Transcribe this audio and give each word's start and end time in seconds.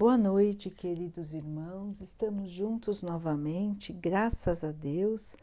Boa 0.00 0.16
noite, 0.16 0.70
queridos 0.70 1.34
irmãos. 1.34 2.00
Estamos 2.00 2.48
juntos 2.48 3.02
novamente, 3.02 3.92
graças 3.92 4.64
a 4.64 4.72
Deus. 4.72 5.36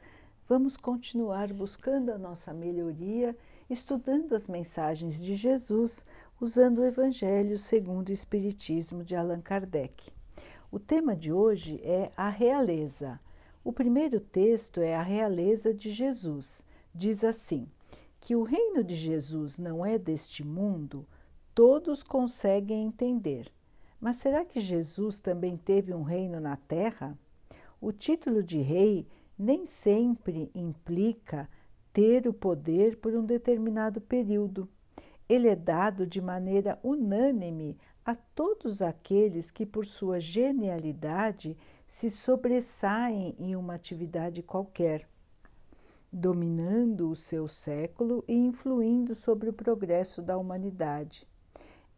Vamos 0.50 0.76
continuar 0.76 1.54
buscando 1.54 2.12
a 2.12 2.18
nossa 2.18 2.52
melhoria, 2.56 3.38
estudando 3.70 4.34
as 4.34 4.48
mensagens 4.48 5.22
de 5.22 5.36
Jesus, 5.36 6.04
usando 6.42 6.80
o 6.80 6.84
Evangelho 6.84 7.60
segundo 7.60 8.10
o 8.10 8.12
Espiritismo 8.12 9.04
de 9.04 9.16
Allan 9.16 9.42
Kardec. 9.42 10.12
O 10.72 10.80
tema 10.80 11.16
de 11.16 11.32
hoje 11.32 11.80
é 11.84 12.12
a 12.18 12.28
realeza. 12.28 13.20
O 13.64 13.72
primeiro 13.72 14.20
texto 14.20 14.82
é 14.82 14.96
a 14.96 15.04
realeza 15.04 15.72
de 15.72 15.92
Jesus. 15.92 16.66
Diz 16.96 17.24
assim: 17.24 17.70
que 18.20 18.36
o 18.36 18.42
reino 18.42 18.84
de 18.84 18.96
Jesus 18.96 19.60
não 19.60 19.86
é 19.86 20.00
deste 20.00 20.44
mundo, 20.44 21.06
todos 21.54 22.02
conseguem 22.02 22.88
entender 22.88 23.52
mas 24.00 24.18
será 24.18 24.46
que 24.46 24.60
Jesus 24.60 25.20
também 25.20 25.58
teve 25.58 25.94
um 25.94 26.04
reino 26.04 26.40
na 26.40 26.56
terra? 26.56 27.18
O 27.82 27.92
título 27.92 28.44
de 28.44 28.60
rei 28.62 29.08
nem 29.38 29.66
sempre 29.66 30.52
implica 30.54 31.50
ter 31.92 32.28
o 32.28 32.34
poder 32.34 32.98
por 32.98 33.16
um 33.16 33.26
determinado 33.26 34.00
período. 34.00 34.70
Ele 35.28 35.48
é 35.48 35.56
dado 35.56 36.06
de 36.06 36.22
maneira 36.22 36.80
unânime 36.84 37.78
a 38.06 38.16
todos 38.16 38.82
aqueles 38.82 39.52
que, 39.52 39.66
por 39.66 39.86
sua 39.86 40.20
genialidade, 40.20 41.58
se 41.86 42.10
sobressaem 42.10 43.36
em 43.38 43.56
uma 43.56 43.74
atividade 43.74 44.42
qualquer, 44.42 45.08
dominando 46.12 47.10
o 47.10 47.16
seu 47.16 47.48
século 47.48 48.24
e 48.28 48.34
influindo 48.34 49.14
sobre 49.14 49.50
o 49.50 49.54
progresso 49.54 50.22
da 50.22 50.38
humanidade. 50.38 51.28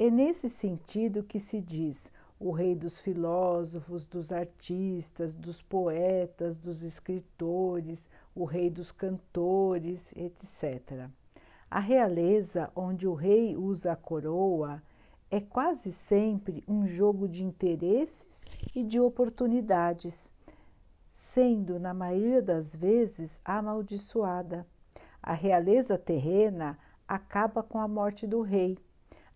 É 0.02 0.09
nesse 0.09 0.48
sentido 0.48 1.23
que 1.23 1.41
se 1.41 1.59
diz 1.59 2.09
o 2.39 2.52
rei 2.52 2.73
dos 2.73 3.02
filósofos, 3.02 4.05
dos 4.05 4.31
artistas, 4.31 5.35
dos 5.35 5.62
poetas, 5.62 6.58
dos 6.58 6.83
escritores, 6.83 8.09
o 8.33 8.45
rei 8.45 8.69
dos 8.69 8.94
cantores, 8.94 10.14
etc. 10.16 11.09
A 11.69 11.81
realeza, 11.81 12.72
onde 12.73 13.06
o 13.06 13.14
rei 13.14 13.58
usa 13.58 13.91
a 13.91 13.95
coroa, 13.97 14.81
é 15.30 15.41
quase 15.41 15.91
sempre 15.91 16.63
um 16.66 16.88
jogo 16.88 17.28
de 17.28 17.44
interesses 17.44 18.45
e 18.73 18.86
de 18.86 19.02
oportunidades, 19.02 20.31
sendo, 21.11 21.78
na 21.78 21.94
maioria 21.94 22.41
das 22.41 22.73
vezes, 22.73 23.41
amaldiçoada. 23.44 24.66
A 25.22 25.34
realeza 25.34 25.97
terrena 25.97 26.80
acaba 27.06 27.61
com 27.61 27.80
a 27.80 27.88
morte 27.88 28.25
do 28.25 28.41
rei 28.41 28.78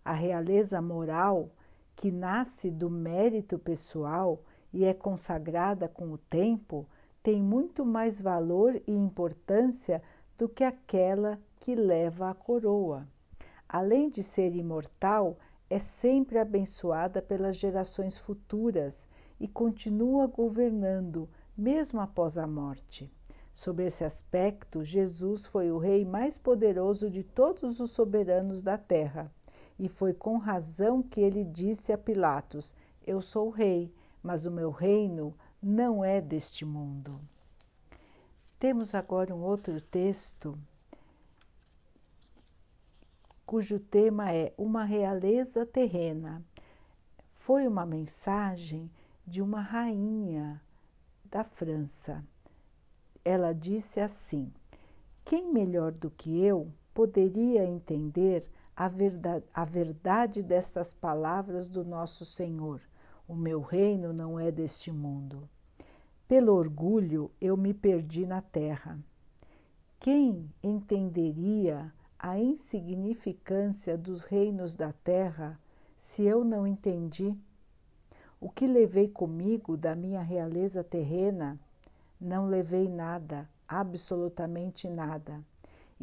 a 0.04 0.12
realeza 0.12 0.82
moral, 0.82 1.48
que 1.96 2.12
nasce 2.12 2.70
do 2.70 2.90
mérito 2.90 3.58
pessoal 3.58 4.42
e 4.70 4.84
é 4.84 4.92
consagrada 4.92 5.88
com 5.88 6.12
o 6.12 6.18
tempo, 6.18 6.86
tem 7.22 7.42
muito 7.42 7.86
mais 7.86 8.20
valor 8.20 8.76
e 8.86 8.92
importância 8.92 10.02
do 10.36 10.46
que 10.46 10.62
aquela 10.62 11.40
que 11.58 11.74
leva 11.74 12.28
a 12.28 12.34
coroa. 12.34 13.08
Além 13.66 14.10
de 14.10 14.22
ser 14.22 14.54
imortal, 14.54 15.38
é 15.70 15.78
sempre 15.78 16.38
abençoada 16.38 17.22
pelas 17.22 17.56
gerações 17.56 18.18
futuras 18.18 19.06
e 19.40 19.48
continua 19.48 20.26
governando 20.26 21.28
mesmo 21.56 22.00
após 22.00 22.36
a 22.36 22.46
morte. 22.46 23.10
Sob 23.54 23.82
esse 23.82 24.04
aspecto, 24.04 24.84
Jesus 24.84 25.46
foi 25.46 25.70
o 25.70 25.78
rei 25.78 26.04
mais 26.04 26.36
poderoso 26.36 27.08
de 27.08 27.24
todos 27.24 27.80
os 27.80 27.92
soberanos 27.92 28.62
da 28.62 28.76
terra 28.76 29.32
e 29.78 29.88
foi 29.88 30.12
com 30.12 30.36
razão 30.36 31.02
que 31.02 31.20
ele 31.20 31.44
disse 31.44 31.92
a 31.92 31.98
Pilatos: 31.98 32.74
Eu 33.06 33.20
sou 33.20 33.50
rei, 33.50 33.92
mas 34.22 34.46
o 34.46 34.50
meu 34.50 34.70
reino 34.70 35.34
não 35.62 36.04
é 36.04 36.20
deste 36.20 36.64
mundo. 36.64 37.20
Temos 38.58 38.94
agora 38.94 39.34
um 39.34 39.42
outro 39.42 39.80
texto 39.80 40.58
cujo 43.44 43.78
tema 43.78 44.32
é 44.32 44.52
Uma 44.56 44.84
Realeza 44.84 45.66
Terrena. 45.66 46.42
Foi 47.34 47.68
uma 47.68 47.84
mensagem 47.84 48.90
de 49.26 49.42
uma 49.42 49.60
rainha 49.60 50.60
da 51.24 51.44
França. 51.44 52.24
Ela 53.24 53.52
disse 53.52 54.00
assim: 54.00 54.52
Quem 55.24 55.52
melhor 55.52 55.92
do 55.92 56.10
que 56.10 56.42
eu 56.42 56.72
poderia 56.94 57.64
entender 57.64 58.48
a 58.76 58.88
verdade, 58.88 59.44
a 59.54 59.64
verdade 59.64 60.42
dessas 60.42 60.92
palavras 60.92 61.68
do 61.68 61.84
nosso 61.84 62.24
Senhor. 62.24 62.80
O 63.26 63.34
meu 63.34 63.60
reino 63.60 64.12
não 64.12 64.38
é 64.38 64.50
deste 64.50 64.90
mundo. 64.90 65.48
Pelo 66.26 66.52
orgulho 66.54 67.30
eu 67.40 67.56
me 67.56 67.72
perdi 67.72 68.26
na 68.26 68.42
terra. 68.42 68.98
Quem 70.00 70.50
entenderia 70.62 71.92
a 72.18 72.38
insignificância 72.38 73.96
dos 73.96 74.24
reinos 74.24 74.74
da 74.74 74.92
terra 74.92 75.58
se 75.96 76.24
eu 76.24 76.44
não 76.44 76.66
entendi? 76.66 77.34
O 78.40 78.50
que 78.50 78.66
levei 78.66 79.08
comigo 79.08 79.76
da 79.76 79.94
minha 79.94 80.20
realeza 80.20 80.82
terrena? 80.82 81.58
Não 82.20 82.46
levei 82.46 82.88
nada, 82.88 83.48
absolutamente 83.68 84.88
nada 84.88 85.42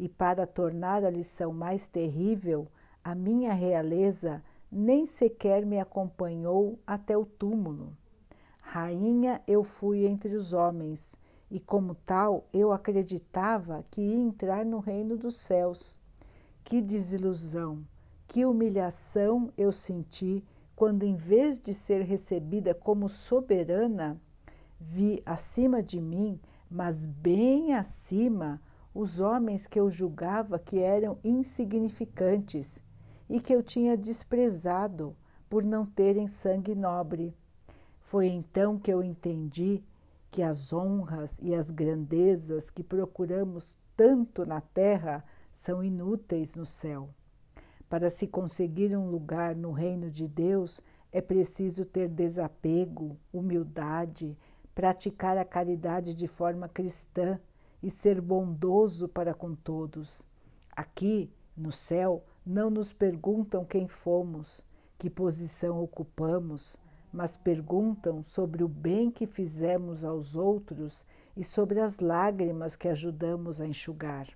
e 0.02 0.08
para 0.08 0.48
tornar 0.48 1.04
a 1.04 1.10
lição 1.10 1.52
mais 1.52 1.86
terrível, 1.86 2.66
a 3.04 3.14
minha 3.14 3.52
realeza 3.52 4.42
nem 4.68 5.06
sequer 5.06 5.64
me 5.64 5.78
acompanhou 5.78 6.76
até 6.84 7.16
o 7.16 7.24
túmulo. 7.24 7.96
Rainha 8.58 9.40
eu 9.46 9.62
fui 9.62 10.04
entre 10.04 10.34
os 10.34 10.52
homens, 10.52 11.14
e 11.48 11.60
como 11.60 11.94
tal 11.94 12.48
eu 12.52 12.72
acreditava 12.72 13.84
que 13.92 14.00
ia 14.00 14.16
entrar 14.16 14.64
no 14.64 14.80
reino 14.80 15.16
dos 15.16 15.36
céus. 15.36 16.00
Que 16.64 16.82
desilusão, 16.82 17.86
que 18.26 18.44
humilhação 18.44 19.52
eu 19.56 19.70
senti 19.70 20.42
quando, 20.74 21.04
em 21.04 21.14
vez 21.14 21.60
de 21.60 21.72
ser 21.72 22.02
recebida 22.02 22.74
como 22.74 23.08
soberana, 23.08 24.20
vi 24.80 25.22
acima 25.24 25.80
de 25.80 26.00
mim, 26.00 26.40
mas 26.68 27.04
bem 27.04 27.72
acima, 27.72 28.60
os 28.94 29.20
homens 29.20 29.66
que 29.66 29.80
eu 29.80 29.88
julgava 29.88 30.58
que 30.58 30.78
eram 30.78 31.18
insignificantes 31.24 32.84
e 33.28 33.40
que 33.40 33.52
eu 33.54 33.62
tinha 33.62 33.96
desprezado 33.96 35.16
por 35.48 35.64
não 35.64 35.86
terem 35.86 36.26
sangue 36.26 36.74
nobre. 36.74 37.34
Foi 38.00 38.26
então 38.26 38.78
que 38.78 38.92
eu 38.92 39.02
entendi 39.02 39.82
que 40.30 40.42
as 40.42 40.72
honras 40.72 41.38
e 41.42 41.54
as 41.54 41.70
grandezas 41.70 42.70
que 42.70 42.82
procuramos 42.82 43.78
tanto 43.96 44.44
na 44.44 44.60
terra 44.60 45.24
são 45.52 45.82
inúteis 45.82 46.56
no 46.56 46.66
céu. 46.66 47.08
Para 47.88 48.08
se 48.08 48.26
conseguir 48.26 48.96
um 48.96 49.10
lugar 49.10 49.54
no 49.54 49.72
reino 49.72 50.10
de 50.10 50.26
Deus, 50.26 50.82
é 51.10 51.20
preciso 51.20 51.84
ter 51.84 52.08
desapego, 52.08 53.18
humildade, 53.32 54.36
praticar 54.74 55.36
a 55.36 55.44
caridade 55.44 56.14
de 56.14 56.26
forma 56.26 56.68
cristã 56.68 57.38
e 57.82 57.90
ser 57.90 58.20
bondoso 58.20 59.08
para 59.08 59.34
com 59.34 59.54
todos. 59.54 60.26
Aqui, 60.74 61.30
no 61.56 61.72
céu, 61.72 62.24
não 62.44 62.70
nos 62.70 62.92
perguntam 62.92 63.64
quem 63.64 63.88
fomos, 63.88 64.64
que 64.98 65.10
posição 65.10 65.82
ocupamos, 65.82 66.80
mas 67.12 67.36
perguntam 67.36 68.22
sobre 68.22 68.64
o 68.64 68.68
bem 68.68 69.10
que 69.10 69.26
fizemos 69.26 70.04
aos 70.04 70.34
outros 70.34 71.06
e 71.36 71.44
sobre 71.44 71.80
as 71.80 71.98
lágrimas 71.98 72.74
que 72.76 72.88
ajudamos 72.88 73.60
a 73.60 73.66
enxugar. 73.66 74.28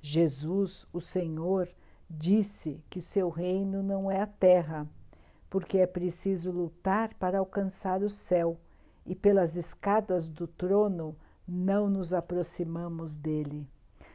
Jesus, 0.00 0.86
o 0.92 1.00
Senhor, 1.00 1.68
disse 2.08 2.80
que 2.88 3.00
seu 3.00 3.28
reino 3.28 3.82
não 3.82 4.10
é 4.10 4.20
a 4.20 4.26
terra, 4.26 4.88
porque 5.50 5.78
é 5.78 5.86
preciso 5.86 6.50
lutar 6.50 7.14
para 7.14 7.38
alcançar 7.38 8.02
o 8.02 8.08
céu 8.08 8.58
e 9.04 9.14
pelas 9.14 9.56
escadas 9.56 10.28
do 10.28 10.46
trono 10.46 11.16
não 11.46 11.88
nos 11.88 12.12
aproximamos 12.12 13.16
dele. 13.16 13.68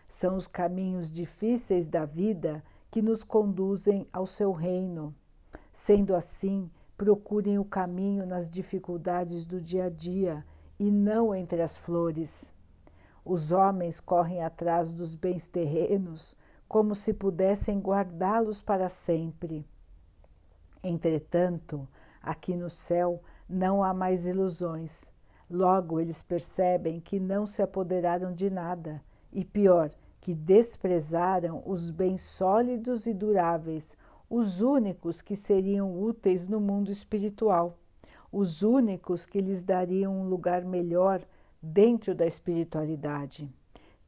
São 0.09 0.35
os 0.35 0.47
caminhos 0.47 1.11
difíceis 1.11 1.87
da 1.87 2.03
vida 2.03 2.63
que 2.89 3.01
nos 3.01 3.23
conduzem 3.23 4.05
ao 4.11 4.25
seu 4.25 4.51
reino. 4.51 5.15
Sendo 5.71 6.13
assim, 6.13 6.69
procurem 6.97 7.57
o 7.57 7.63
caminho 7.63 8.25
nas 8.25 8.49
dificuldades 8.49 9.45
do 9.45 9.61
dia 9.61 9.85
a 9.85 9.89
dia 9.89 10.45
e 10.77 10.91
não 10.91 11.33
entre 11.33 11.61
as 11.61 11.77
flores. 11.77 12.53
Os 13.23 13.51
homens 13.51 14.01
correm 14.01 14.43
atrás 14.43 14.91
dos 14.91 15.15
bens 15.15 15.47
terrenos 15.47 16.35
como 16.67 16.93
se 16.95 17.13
pudessem 17.13 17.79
guardá-los 17.79 18.61
para 18.61 18.89
sempre. 18.89 19.65
Entretanto, 20.83 21.87
aqui 22.21 22.55
no 22.55 22.69
céu 22.69 23.21
não 23.47 23.83
há 23.83 23.93
mais 23.93 24.25
ilusões 24.25 25.10
Logo 25.53 25.99
eles 25.99 26.23
percebem 26.23 27.01
que 27.01 27.19
não 27.19 27.45
se 27.45 27.61
apoderaram 27.61 28.31
de 28.31 28.49
nada 28.49 29.03
e, 29.33 29.43
pior, 29.43 29.91
que 30.21 30.33
desprezaram 30.33 31.61
os 31.65 31.91
bens 31.91 32.21
sólidos 32.21 33.05
e 33.05 33.13
duráveis, 33.13 33.97
os 34.29 34.61
únicos 34.61 35.21
que 35.21 35.35
seriam 35.35 36.01
úteis 36.01 36.47
no 36.47 36.61
mundo 36.61 36.89
espiritual, 36.89 37.77
os 38.31 38.61
únicos 38.61 39.25
que 39.25 39.41
lhes 39.41 39.61
dariam 39.61 40.21
um 40.21 40.29
lugar 40.29 40.63
melhor 40.63 41.21
dentro 41.61 42.15
da 42.15 42.25
espiritualidade. 42.25 43.49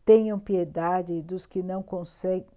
Tenham 0.06 0.40
piedade 0.40 1.22
dos 1.22 1.46
que 1.46 1.62
não 1.62 1.84
conseguem 1.84 2.48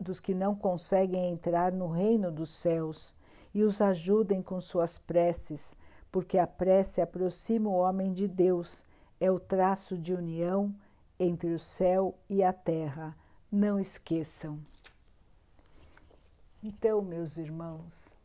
dos 0.00 0.18
que 0.18 0.34
não 0.34 0.56
conseguem 0.56 1.30
entrar 1.30 1.70
no 1.70 1.86
reino 1.86 2.32
dos 2.32 2.50
céus 2.50 3.14
e 3.54 3.62
os 3.62 3.80
ajudem 3.80 4.42
com 4.42 4.60
suas 4.60 4.98
preces, 4.98 5.76
porque 6.10 6.38
a 6.38 6.46
prece 6.46 7.00
aproxima 7.00 7.68
o 7.68 7.74
homem 7.78 8.12
de 8.12 8.26
Deus, 8.26 8.86
é 9.20 9.30
o 9.30 9.38
traço 9.38 9.96
de 9.96 10.14
união 10.14 10.74
entre 11.18 11.52
o 11.52 11.58
céu 11.58 12.18
e 12.28 12.42
a 12.42 12.52
terra. 12.52 13.16
Não 13.50 13.78
esqueçam. 13.78 14.58
Então, 16.62 17.02
meus 17.02 17.36
irmãos, 17.36 18.16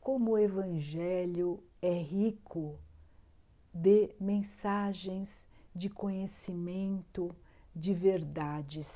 como 0.00 0.32
o 0.32 0.38
Evangelho 0.38 1.62
é 1.80 1.92
rico 1.92 2.78
de 3.72 4.14
mensagens 4.20 5.28
de 5.74 5.88
conhecimento, 5.88 7.34
de 7.74 7.94
verdades. 7.94 8.90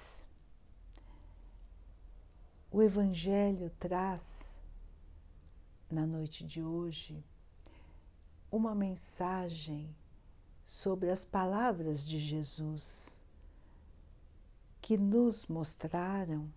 O 2.70 2.82
Evangelho 2.82 3.70
traz, 3.78 4.22
na 5.90 6.06
noite 6.06 6.44
de 6.44 6.62
hoje, 6.62 7.22
uma 8.52 8.74
mensagem 8.74 9.88
sobre 10.66 11.10
as 11.10 11.24
palavras 11.24 12.06
de 12.06 12.18
Jesus 12.18 13.18
que 14.82 14.98
nos 14.98 15.46
mostraram 15.46 16.52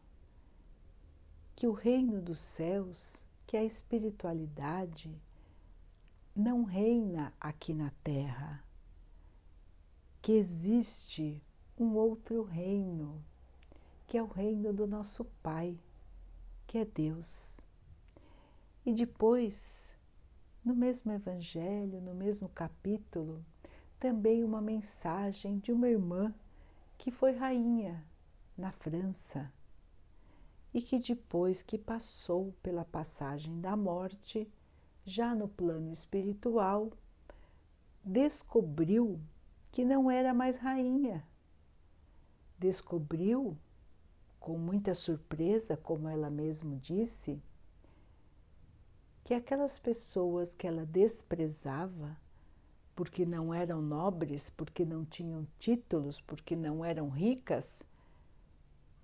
que 1.56 1.68
o 1.68 1.72
reino 1.72 2.22
dos 2.22 2.38
céus, 2.38 3.24
que 3.48 3.56
a 3.56 3.64
espiritualidade, 3.64 5.16
não 6.36 6.66
reina 6.66 7.32
aqui 7.40 7.74
na 7.74 7.92
terra, 8.04 8.62
que 10.22 10.34
existe 10.34 11.42
um 11.78 11.94
outro 11.96 12.44
reino, 12.44 13.24
que 14.06 14.18
é 14.18 14.24
o 14.24 14.28
reino 14.28 14.74
do 14.74 14.86
nosso 14.86 15.24
Pai, 15.42 15.78
que 16.68 16.78
é 16.78 16.84
Deus. 16.84 17.62
E 18.86 18.92
depois, 18.92 19.85
no 20.66 20.76
mesmo 20.76 21.12
Evangelho, 21.12 22.02
no 22.02 22.16
mesmo 22.16 22.50
capítulo, 22.50 23.46
também 24.00 24.44
uma 24.44 24.60
mensagem 24.60 25.60
de 25.60 25.72
uma 25.72 25.88
irmã 25.88 26.34
que 26.98 27.12
foi 27.12 27.34
rainha 27.34 28.04
na 28.58 28.72
França 28.72 29.52
e 30.74 30.82
que 30.82 30.98
depois 30.98 31.62
que 31.62 31.78
passou 31.78 32.52
pela 32.64 32.84
passagem 32.84 33.62
da 33.62 33.78
morte, 33.78 34.52
já 35.06 35.36
no 35.36 35.48
plano 35.48 35.94
espiritual, 35.94 36.92
descobriu 38.04 39.22
que 39.72 39.86
não 39.86 40.10
era 40.10 40.34
mais 40.34 40.58
rainha. 40.58 41.24
Descobriu, 42.58 43.56
com 44.40 44.58
muita 44.58 44.96
surpresa, 44.96 45.78
como 45.78 46.10
ela 46.10 46.30
mesma 46.30 46.76
disse, 46.76 47.40
que 49.26 49.34
aquelas 49.34 49.80
pessoas 49.80 50.54
que 50.54 50.68
ela 50.68 50.86
desprezava, 50.86 52.16
porque 52.96 53.26
não 53.26 53.52
eram 53.52 53.82
nobres, 53.82 54.52
porque 54.52 54.86
não 54.86 55.04
tinham 55.04 55.48
títulos, 55.58 56.22
porque 56.22 56.56
não 56.56 56.86
eram 56.86 57.10
ricas, 57.10 57.82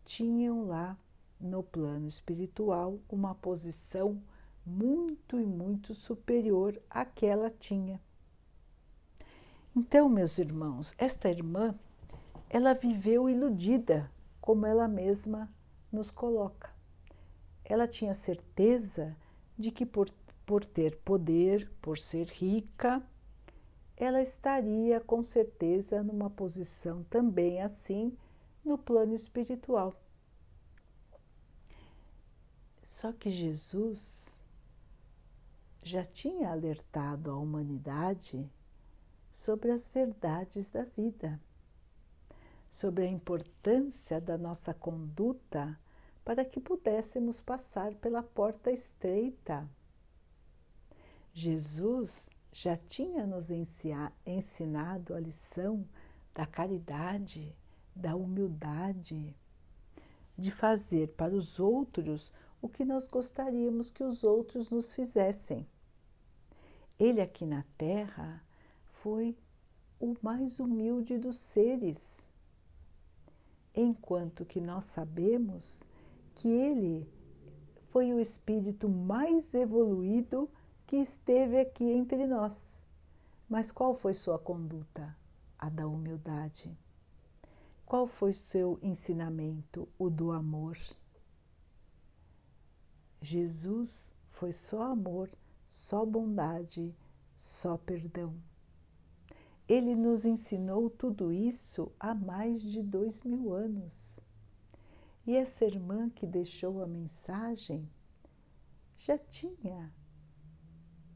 tinham 0.06 0.68
lá 0.68 0.95
no 1.39 1.63
plano 1.63 2.07
espiritual 2.07 3.00
uma 3.09 3.33
posição 3.33 4.21
muito 4.63 5.39
e 5.39 5.45
muito 5.45 5.95
superior 5.95 6.79
à 6.88 7.03
que 7.03 7.25
ela 7.25 7.50
tinha. 7.50 8.00
Então, 9.75 10.07
meus 10.07 10.38
irmãos, 10.38 10.94
esta 11.00 11.31
irmã, 11.31 11.74
ela 12.47 12.75
viveu 12.75 13.27
iludida, 13.27 14.12
como 14.39 14.67
ela 14.67 14.88
mesma 14.88 15.51
nos 15.91 16.12
coloca. 16.12 16.69
Ela 17.65 17.88
tinha 17.88 18.13
certeza 18.13 19.17
de 19.61 19.71
que 19.71 19.85
por, 19.85 20.09
por 20.45 20.65
ter 20.65 20.97
poder, 20.97 21.69
por 21.81 21.97
ser 21.97 22.27
rica, 22.27 23.01
ela 23.95 24.21
estaria 24.21 24.99
com 24.99 25.23
certeza 25.23 26.01
numa 26.03 26.29
posição 26.29 27.03
também 27.03 27.61
assim 27.61 28.17
no 28.65 28.77
plano 28.77 29.13
espiritual. 29.13 29.93
Só 32.83 33.13
que 33.13 33.29
Jesus 33.29 34.35
já 35.83 36.03
tinha 36.03 36.51
alertado 36.51 37.31
a 37.31 37.37
humanidade 37.37 38.47
sobre 39.31 39.71
as 39.71 39.87
verdades 39.87 40.69
da 40.69 40.83
vida, 40.83 41.39
sobre 42.69 43.05
a 43.05 43.07
importância 43.07 44.19
da 44.19 44.37
nossa 44.37 44.73
conduta 44.73 45.79
para 46.23 46.45
que 46.45 46.59
pudéssemos 46.59 47.41
passar 47.41 47.94
pela 47.95 48.21
porta 48.21 48.71
estreita. 48.71 49.68
Jesus 51.33 52.29
já 52.51 52.77
tinha 52.77 53.25
nos 53.25 53.50
ensinado 54.25 55.15
a 55.15 55.19
lição 55.19 55.85
da 56.33 56.45
caridade, 56.45 57.56
da 57.95 58.15
humildade, 58.15 59.35
de 60.38 60.51
fazer 60.51 61.09
para 61.09 61.33
os 61.33 61.59
outros 61.59 62.31
o 62.62 62.69
que 62.69 62.85
nós 62.85 63.07
gostaríamos 63.07 63.89
que 63.89 64.03
os 64.03 64.24
outros 64.24 64.69
nos 64.69 64.94
fizessem. 64.94 65.67
Ele 67.00 67.21
aqui 67.21 67.45
na 67.45 67.63
Terra 67.77 68.44
foi 69.01 69.35
o 70.00 70.15
mais 70.21 70.59
humilde 70.59 71.17
dos 71.17 71.38
seres, 71.38 72.27
enquanto 73.74 74.45
que 74.45 74.59
nós 74.59 74.85
sabemos 74.85 75.83
que 76.41 76.49
ele 76.49 77.07
foi 77.91 78.11
o 78.11 78.19
espírito 78.19 78.89
mais 78.89 79.53
evoluído 79.53 80.49
que 80.88 80.95
esteve 80.95 81.59
aqui 81.59 81.83
entre 81.83 82.25
nós. 82.25 82.81
Mas 83.47 83.71
qual 83.71 83.93
foi 83.93 84.15
sua 84.15 84.39
conduta? 84.39 85.15
A 85.59 85.69
da 85.69 85.85
humildade. 85.85 86.75
Qual 87.85 88.07
foi 88.07 88.33
seu 88.33 88.79
ensinamento? 88.81 89.88
O 89.99 90.09
do 90.09 90.31
amor. 90.31 90.79
Jesus 93.21 94.11
foi 94.31 94.51
só 94.51 94.81
amor, 94.81 95.29
só 95.67 96.03
bondade, 96.03 96.95
só 97.35 97.77
perdão. 97.77 98.33
Ele 99.67 99.93
nos 99.93 100.25
ensinou 100.25 100.89
tudo 100.89 101.31
isso 101.31 101.91
há 102.00 102.15
mais 102.15 102.63
de 102.63 102.81
dois 102.81 103.21
mil 103.21 103.53
anos. 103.53 104.19
E 105.31 105.38
essa 105.38 105.63
irmã 105.63 106.09
que 106.09 106.27
deixou 106.27 106.83
a 106.83 106.85
mensagem 106.85 107.89
já 108.97 109.17
tinha 109.17 109.89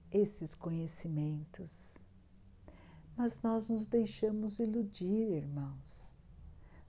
esses 0.10 0.56
conhecimentos. 0.56 1.98
Mas 3.18 3.42
nós 3.42 3.68
nos 3.68 3.88
deixamos 3.88 4.60
iludir, 4.60 5.34
irmãos. 5.34 6.14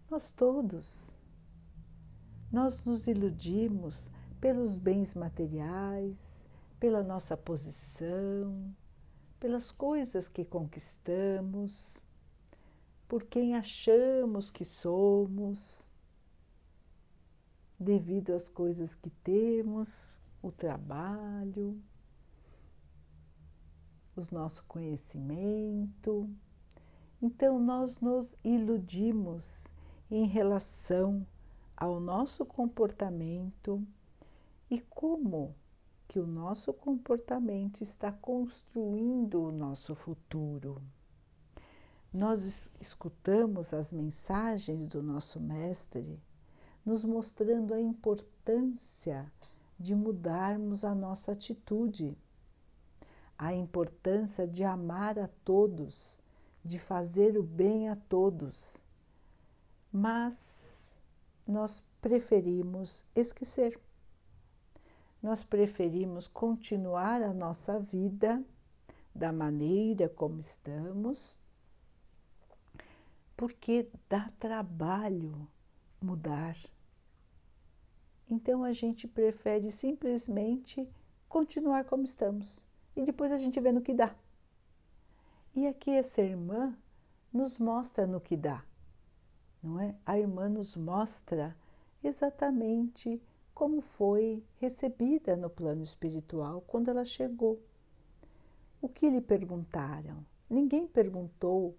Nós 0.09 0.31
todos. 0.31 1.17
Nós 2.53 2.85
nos 2.85 3.09
iludimos 3.09 4.13
pelos 4.41 4.79
bens 4.79 5.17
materiais, 5.17 6.47
pela 6.79 7.03
nossa 7.03 7.37
posição, 7.37 8.73
pelas 9.41 9.73
coisas 9.73 10.29
que 10.29 10.45
conquistamos, 10.45 12.01
por 13.09 13.25
quem 13.25 13.57
achamos 13.57 14.49
que 14.49 14.65
somos, 14.65 15.91
devido 17.79 18.33
às 18.33 18.49
coisas 18.49 18.95
que 18.95 19.11
temos, 19.11 20.19
o 20.43 20.51
trabalho, 20.51 21.81
o 24.17 24.35
nosso 24.35 24.65
conhecimento. 24.65 26.29
Então, 27.21 27.59
nós 27.59 28.01
nos 28.01 28.35
iludimos 28.45 29.67
em 30.11 30.27
relação 30.27 31.27
ao 31.77 32.01
nosso 32.01 32.45
comportamento 32.45 33.87
e 34.71 34.81
como 34.81 35.55
que 36.09 36.19
o 36.19 36.27
nosso 36.27 36.73
comportamento 36.73 37.83
está 37.83 38.13
construindo 38.13 39.43
o 39.43 39.53
nosso 39.53 39.95
futuro. 39.95 40.81
Nós 42.13 42.71
escutamos 42.81 43.75
as 43.75 43.93
mensagens 43.93 44.87
do 44.87 45.03
nosso 45.03 45.41
Mestre 45.41 46.19
nos 46.87 47.05
mostrando 47.05 47.75
a 47.75 47.81
importância 47.81 49.31
de 49.79 49.95
mudarmos 49.95 50.85
a 50.85 50.95
nossa 50.95 51.33
atitude, 51.33 52.17
a 53.37 53.53
importância 53.53 54.47
de 54.47 54.65
amar 54.65 55.19
a 55.19 55.29
todos, 55.45 56.19
de 56.65 56.79
fazer 56.79 57.37
o 57.37 57.43
bem 57.43 57.91
a 57.91 57.97
todos. 57.97 58.83
Mas 59.93 60.89
nós 61.47 61.85
preferimos 62.01 63.05
esquecer 63.15 63.79
nós 65.27 65.43
preferimos 65.43 66.29
continuar 66.29 67.21
a 67.21 67.35
nossa 67.35 67.81
vida 67.81 68.45
da 69.13 69.33
maneira 69.33 70.09
como 70.09 70.39
estamos, 70.39 71.37
porque 73.37 73.89
dá 74.09 74.31
trabalho 74.39 75.49
mudar. 76.01 76.57
Então 78.29 78.65
a 78.65 78.73
gente 78.73 79.07
prefere 79.07 79.71
simplesmente 79.71 80.89
continuar 81.29 81.85
como 81.85 82.05
estamos 82.05 82.67
e 82.97 83.03
depois 83.03 83.31
a 83.31 83.39
gente 83.39 83.61
vê 83.61 83.71
no 83.71 83.83
que 83.83 83.95
dá. 83.95 84.15
E 85.55 85.67
aqui 85.67 85.91
essa 85.91 86.21
irmã 86.21 86.77
nos 87.33 87.59
mostra 87.59 88.07
no 88.07 88.21
que 88.21 88.37
dá, 88.37 88.65
não 89.63 89.79
é? 89.79 89.95
A 90.05 90.19
irmã 90.19 90.49
nos 90.49 90.77
mostra 90.77 91.57
exatamente 92.03 93.23
como 93.55 93.81
foi 93.81 94.45
recebida 94.59 95.37
no 95.37 95.49
plano 95.49 95.83
espiritual 95.83 96.63
quando 96.67 96.89
ela 96.89 97.05
chegou. 97.05 97.61
O 98.83 98.89
que 98.89 99.09
lhe 99.09 99.21
perguntaram? 99.21 100.25
Ninguém 100.49 100.87
perguntou 100.87 101.77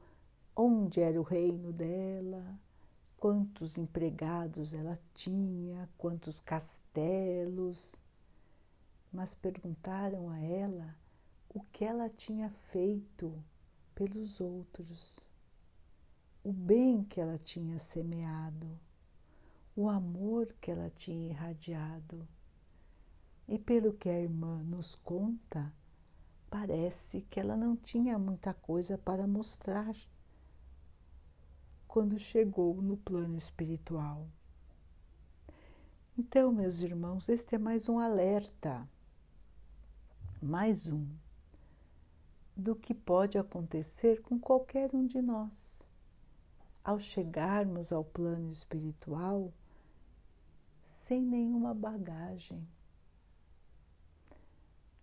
onde 0.56 1.02
era 1.02 1.20
o 1.20 1.24
reino 1.24 1.72
dela, 1.72 2.60
quantos 3.18 3.78
empregados 3.78 4.74
ela 4.74 4.98
tinha, 5.14 5.90
quantos 5.98 6.40
castelos, 6.40 7.96
mas 9.12 9.34
perguntaram 9.34 10.30
a 10.30 10.40
ela 10.40 10.96
o 11.50 11.62
que 11.62 11.84
ela 11.84 12.08
tinha 12.08 12.50
feito 12.72 13.34
pelos 13.96 14.40
outros, 14.40 15.28
o 16.44 16.54
bem 16.54 17.04
que 17.04 17.20
ela 17.20 17.40
tinha 17.40 17.80
semeado, 17.80 18.80
o 19.76 19.90
amor 19.90 20.54
que 20.62 20.70
ela 20.70 20.92
tinha 20.92 21.30
irradiado. 21.30 22.28
E 23.48 23.58
pelo 23.58 23.94
que 23.94 24.10
a 24.10 24.20
irmã 24.20 24.62
nos 24.62 24.94
conta, 24.94 25.74
parece 26.50 27.22
que 27.22 27.40
ela 27.40 27.56
não 27.56 27.76
tinha 27.76 28.20
muita 28.20 28.54
coisa 28.54 28.98
para 28.98 29.26
mostrar 29.26 29.96
quando 31.88 32.20
chegou 32.20 32.82
no 32.82 32.98
plano 32.98 33.36
espiritual. 33.36 34.28
Então, 36.18 36.52
meus 36.52 36.82
irmãos, 36.82 37.30
este 37.30 37.56
é 37.56 37.58
mais 37.58 37.88
um 37.88 38.00
alerta, 38.00 38.88
mais 40.42 40.88
um 40.92 41.08
do 42.56 42.76
que 42.76 42.94
pode 42.94 43.38
acontecer 43.38 44.22
com 44.22 44.40
qualquer 44.40 44.94
um 44.94 45.06
de 45.06 45.22
nós. 45.22 45.88
Ao 46.84 47.00
chegarmos 47.00 47.92
ao 47.94 48.04
plano 48.04 48.50
espiritual, 48.50 49.54
sem 50.84 51.22
nenhuma 51.22 51.74
bagagem. 51.74 52.68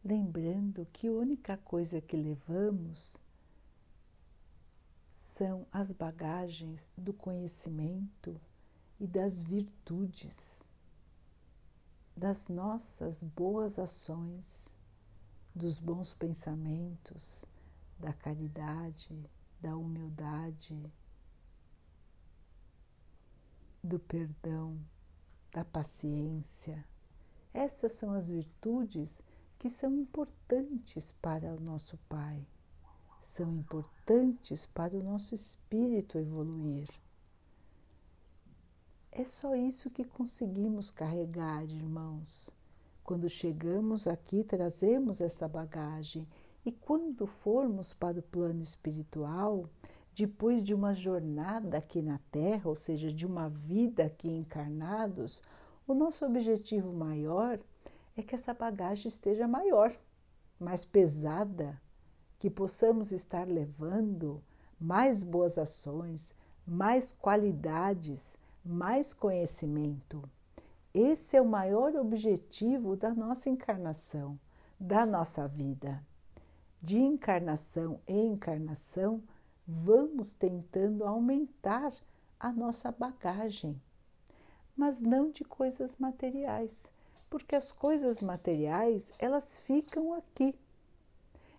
Lembrando 0.05 0.87
que 0.93 1.07
a 1.07 1.13
única 1.13 1.57
coisa 1.59 2.01
que 2.01 2.17
levamos 2.17 3.23
são 5.35 5.67
as 5.73 5.91
bagagens 5.93 6.93
do 6.97 7.13
conhecimento 7.13 8.41
e 9.01 9.07
das 9.07 9.43
virtudes, 9.43 10.63
das 12.17 12.47
nossas 12.47 13.25
boas 13.25 13.77
ações 13.77 14.73
dos 15.53 15.81
bons 15.81 16.15
pensamentos, 16.15 17.45
da 17.99 18.13
caridade, 18.13 19.29
da 19.61 19.77
humildade, 19.77 20.81
do 23.83 23.99
perdão, 23.99 24.79
da 25.51 25.65
paciência. 25.65 26.87
Essas 27.53 27.91
são 27.91 28.13
as 28.13 28.29
virtudes 28.29 29.21
que 29.59 29.69
são 29.69 29.97
importantes 29.97 31.11
para 31.11 31.53
o 31.53 31.59
nosso 31.59 31.99
Pai, 32.09 32.47
são 33.27 33.53
importantes 33.53 34.67
para 34.67 34.97
o 34.97 35.03
nosso 35.03 35.35
espírito 35.35 36.19
evoluir. 36.19 36.89
É 39.13 39.25
só 39.25 39.55
isso 39.55 39.91
que 39.91 40.05
conseguimos 40.05 40.91
carregar, 40.91 41.65
irmãos 41.65 42.53
quando 43.05 43.29
chegamos 43.29 44.07
aqui, 44.07 44.43
trazemos 44.43 45.21
essa 45.21 45.47
bagagem 45.47 46.27
e 46.65 46.73
quando 46.73 47.27
formos 47.27 47.93
para 47.93 48.19
o 48.19 48.23
plano 48.23 48.63
espiritual, 48.63 49.69
depois 50.15 50.65
de 50.65 50.73
uma 50.73 50.95
jornada 50.95 51.77
aqui 51.77 52.01
na 52.01 52.19
Terra, 52.33 52.67
ou 52.67 52.75
seja, 52.75 53.13
de 53.13 53.27
uma 53.27 53.51
vida 53.51 54.07
aqui 54.07 54.31
encarnados, 54.31 55.43
o 55.87 55.93
nosso 55.93 56.25
objetivo 56.25 56.95
maior 56.95 57.61
é 58.17 58.23
que 58.23 58.35
essa 58.35 58.55
bagagem 58.55 59.09
esteja 59.09 59.47
maior, 59.47 59.95
mais 60.59 60.83
pesada, 60.83 61.79
que 62.45 62.51
possamos 62.51 63.11
estar 63.11 63.49
levando 63.49 64.45
mais 64.79 65.23
boas 65.23 65.57
ações, 65.57 66.35
mais 66.67 67.11
qualidades, 67.11 68.39
mais 68.63 69.15
conhecimento. 69.15 70.23
Esse 70.93 71.39
é 71.39 71.41
o 71.41 71.49
maior 71.49 71.97
objetivo 71.97 72.97
da 72.97 73.15
nossa 73.15 73.49
encarnação, 73.49 74.39
da 74.79 75.07
nossa 75.07 75.49
vida. 75.49 76.05
De 76.83 76.99
encarnação 76.99 77.99
em 78.07 78.33
encarnação, 78.35 79.23
vamos 79.67 80.35
tentando 80.35 81.03
aumentar 81.05 81.95
a 82.39 82.53
nossa 82.53 82.93
bagagem, 82.93 83.81
mas 84.77 85.01
não 85.01 85.31
de 85.31 85.45
coisas 85.45 85.97
materiais, 85.97 86.93
porque 87.31 87.57
as 87.57 87.73
coisas 87.73 88.21
materiais, 88.21 89.11
elas 89.19 89.59
ficam 89.61 90.13
aqui. 90.13 90.55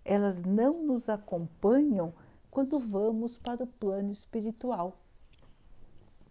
Elas 0.06 0.44
não 0.44 0.84
nos 0.84 1.10
acompanham 1.10 2.14
quando 2.52 2.80
vamos 2.80 3.36
para 3.38 3.64
o 3.64 3.68
plano 3.68 4.12
espiritual. 4.12 4.98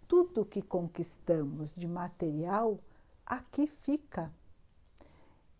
Tudo 0.07 0.47
que 0.47 0.63
conquistamos 0.63 1.75
de 1.75 1.89
material 1.89 2.79
aqui 3.27 3.67
fica. 3.67 4.33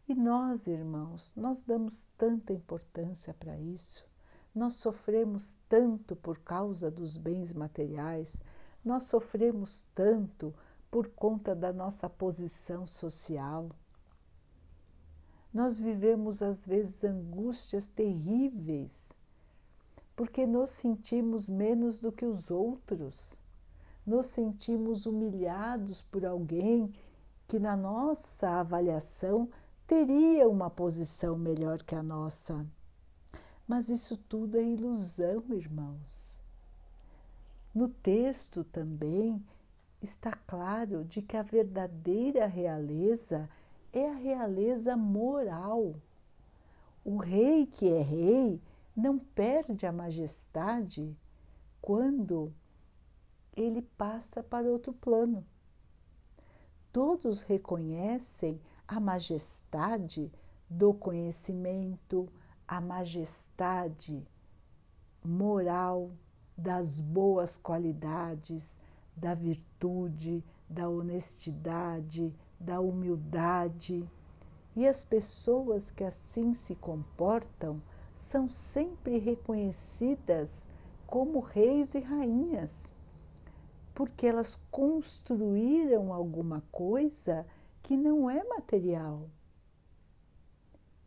E 0.07 0.15
nós, 0.15 0.67
irmãos, 0.69 1.33
nós 1.35 1.61
damos 1.63 2.05
tanta 2.17 2.53
importância 2.53 3.35
para 3.35 3.59
isso, 3.59 4.07
nós 4.55 4.75
sofremos 4.75 5.59
tanto 5.69 6.15
por 6.15 6.39
causa 6.39 6.91
dos 6.91 7.17
bens 7.17 7.53
materiais, 7.53 8.41
nós 8.85 9.05
sofremos 9.05 9.85
tanto 9.95 10.55
por 10.91 11.09
conta 11.09 11.55
da 11.55 11.73
nossa 11.73 12.09
posição 12.09 12.87
social. 12.87 13.71
Nós 15.55 15.79
vivemos 15.79 16.43
às 16.43 16.67
vezes 16.67 17.05
angústias 17.05 17.87
terríveis, 17.87 19.13
porque 20.17 20.45
nos 20.45 20.71
sentimos 20.71 21.49
menos 21.49 22.01
do 22.01 22.11
que 22.11 22.27
os 22.27 22.51
outros, 22.51 23.41
nos 24.05 24.27
sentimos 24.27 25.07
humilhados 25.07 26.03
por 26.03 26.27
alguém 26.27 26.93
que 27.47 27.61
na 27.61 27.77
nossa 27.77 28.49
avaliação 28.49 29.49
teria 29.87 30.49
uma 30.49 30.69
posição 30.69 31.39
melhor 31.39 31.85
que 31.85 31.95
a 31.95 32.03
nossa. 32.03 32.67
Mas 33.65 33.89
isso 33.89 34.17
tudo 34.17 34.59
é 34.59 34.63
ilusão, 34.63 35.45
irmãos. 35.51 36.37
No 37.73 37.89
texto 37.89 38.65
também 38.65 39.41
está 40.03 40.33
claro 40.33 41.05
de 41.05 41.23
que 41.23 41.37
a 41.37 41.43
verdadeira 41.43 42.45
realeza 42.45 43.49
é 43.95 44.11
a 44.11 44.15
realeza 44.15 44.97
moral. 44.97 45.95
O 47.05 47.17
rei 47.17 47.67
que 47.67 47.89
é 47.91 48.03
rei 48.03 48.61
não 48.95 49.19
perde 49.19 49.87
a 49.87 49.93
majestade 49.93 51.17
quando 51.81 52.53
ele 53.57 53.81
passa 53.81 54.43
para 54.43 54.67
outro 54.67 54.93
plano 54.93 55.45
todos 56.95 57.41
reconhecem 57.41 58.61
a 58.87 59.01
majestade 59.01 60.31
do 60.71 60.95
conhecimento, 60.95 62.29
a 62.69 62.81
majestade 62.81 64.25
moral, 65.25 66.13
das 66.57 67.01
boas 67.01 67.59
qualidades, 67.59 68.79
da 69.17 69.35
virtude, 69.35 70.45
da 70.71 70.89
honestidade, 70.89 72.33
da 72.59 72.81
humildade. 72.81 74.09
E 74.77 74.87
as 74.87 75.05
pessoas 75.05 75.91
que 75.91 76.05
assim 76.05 76.53
se 76.55 76.75
comportam 76.75 77.81
são 78.15 78.49
sempre 78.49 79.19
reconhecidas 79.19 80.69
como 81.07 81.41
reis 81.41 81.95
e 81.95 82.01
rainhas 82.01 82.95
porque 83.95 84.27
elas 84.27 84.61
construíram 84.71 86.13
alguma 86.13 86.63
coisa 86.73 87.47
que 87.83 87.97
não 87.97 88.29
é 88.29 88.43
material. 88.43 89.31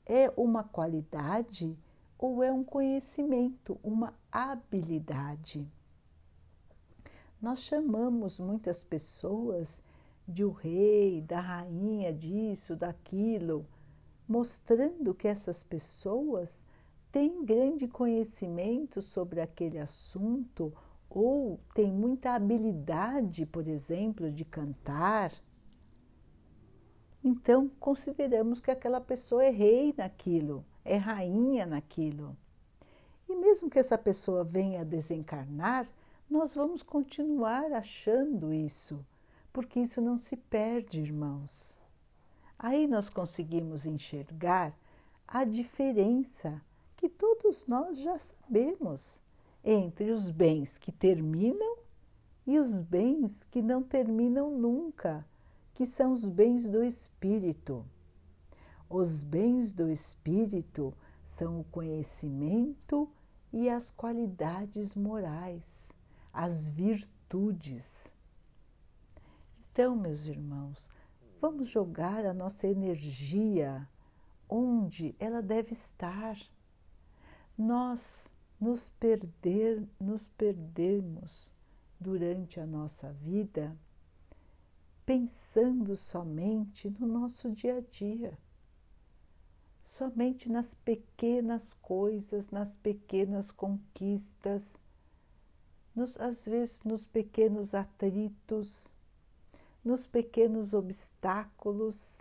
É 0.05 0.31
uma 0.37 0.63
qualidade 0.63 1.77
ou 2.17 2.41
é 2.41 2.51
um 2.51 2.63
conhecimento, 2.63 3.77
uma 3.83 4.13
habilidade. 4.31 5.69
Nós 7.41 7.59
chamamos 7.59 8.39
muitas 8.39 8.83
pessoas 8.83 9.83
de 10.27 10.43
o 10.43 10.51
rei, 10.51 11.21
da 11.21 11.39
rainha, 11.39 12.11
disso, 12.11 12.75
daquilo, 12.75 13.65
mostrando 14.27 15.13
que 15.13 15.27
essas 15.27 15.63
pessoas 15.63 16.65
têm 17.11 17.45
grande 17.45 17.87
conhecimento 17.87 19.01
sobre 19.01 19.39
aquele 19.39 19.79
assunto 19.79 20.73
ou 21.09 21.59
têm 21.73 21.91
muita 21.91 22.33
habilidade, 22.33 23.45
por 23.45 23.67
exemplo, 23.67 24.29
de 24.29 24.43
cantar. 24.43 25.31
Então, 27.23 27.69
consideramos 27.79 28.59
que 28.59 28.69
aquela 28.69 28.99
pessoa 28.99 29.43
é 29.43 29.49
rei 29.49 29.93
naquilo, 29.97 30.65
é 30.83 30.97
rainha 30.97 31.65
naquilo. 31.65 32.37
E 33.29 33.35
mesmo 33.35 33.69
que 33.69 33.79
essa 33.79 33.97
pessoa 33.97 34.43
venha 34.43 34.81
a 34.81 34.85
desencarnar, 34.85 35.89
nós 36.29 36.53
vamos 36.53 36.83
continuar 36.83 37.71
achando 37.71 38.53
isso, 38.53 39.05
porque 39.57 39.79
isso 39.79 39.99
não 39.99 40.19
se 40.19 40.37
perde, 40.37 41.01
irmãos. 41.01 41.79
Aí 42.59 42.85
nós 42.85 43.09
conseguimos 43.09 43.87
enxergar 43.87 44.71
a 45.27 45.43
diferença 45.43 46.61
que 46.95 47.09
todos 47.09 47.65
nós 47.65 47.97
já 47.97 48.19
sabemos 48.19 49.19
entre 49.63 50.11
os 50.11 50.29
bens 50.29 50.77
que 50.77 50.91
terminam 50.91 51.75
e 52.45 52.59
os 52.59 52.79
bens 52.79 53.45
que 53.45 53.59
não 53.63 53.81
terminam 53.81 54.51
nunca, 54.51 55.25
que 55.73 55.87
são 55.87 56.11
os 56.13 56.29
bens 56.29 56.69
do 56.69 56.83
espírito. 56.83 57.83
Os 58.87 59.23
bens 59.23 59.73
do 59.73 59.89
espírito 59.89 60.93
são 61.25 61.61
o 61.61 61.63
conhecimento 61.63 63.09
e 63.51 63.71
as 63.71 63.89
qualidades 63.89 64.93
morais, 64.93 65.91
as 66.31 66.69
virtudes. 66.69 68.15
Então, 69.79 69.95
meus 69.95 70.25
irmãos, 70.25 70.89
vamos 71.39 71.67
jogar 71.67 72.25
a 72.25 72.33
nossa 72.33 72.67
energia 72.67 73.87
onde 74.49 75.15
ela 75.19 75.39
deve 75.39 75.71
estar. 75.71 76.35
Nós 77.55 78.27
nos 78.59 78.89
perder, 78.89 79.87
nos 79.99 80.27
perdemos 80.29 81.53
durante 81.99 82.59
a 82.59 82.65
nossa 82.65 83.13
vida 83.13 83.77
pensando 85.05 85.95
somente 85.95 86.89
no 86.89 87.05
nosso 87.05 87.51
dia 87.51 87.77
a 87.77 87.81
dia 87.81 88.35
somente 89.83 90.51
nas 90.51 90.73
pequenas 90.73 91.73
coisas, 91.73 92.49
nas 92.49 92.75
pequenas 92.77 93.51
conquistas, 93.51 94.73
nos, 95.95 96.19
às 96.19 96.45
vezes 96.45 96.83
nos 96.83 97.05
pequenos 97.05 97.75
atritos, 97.75 98.96
nos 99.87 100.05
pequenos 100.05 100.73
obstáculos 100.73 102.19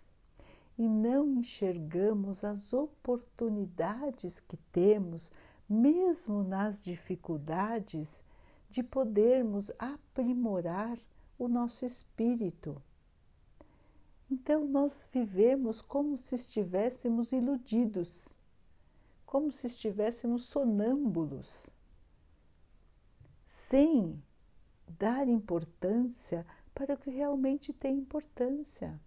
e 0.79 0.89
não 0.89 1.27
enxergamos 1.35 2.45
as 2.45 2.73
oportunidades 2.73 4.39
que 4.39 4.57
temos, 4.71 5.33
mesmo 5.69 6.45
nas 6.45 6.81
dificuldades, 6.81 8.25
de 8.71 8.85
podermos 8.85 9.73
aprimorar 9.81 10.97
o 11.37 11.49
nosso 11.49 11.85
espírito. 11.85 12.81
Então 14.31 14.65
nós 14.65 15.09
vivemos 15.13 15.83
como 15.83 16.17
se 16.17 16.37
estivéssemos 16.37 17.33
iludidos, 17.33 18.29
como 19.25 19.51
se 19.51 19.67
estivéssemos 19.67 20.45
sonâmbulos, 20.45 21.69
sem 23.45 24.23
dar 24.87 25.27
importância 25.27 26.47
para 26.77 26.93
o 26.93 26.99
que 26.99 27.09
realmente 27.09 27.73
tem 27.73 27.97
importância. 27.97 29.01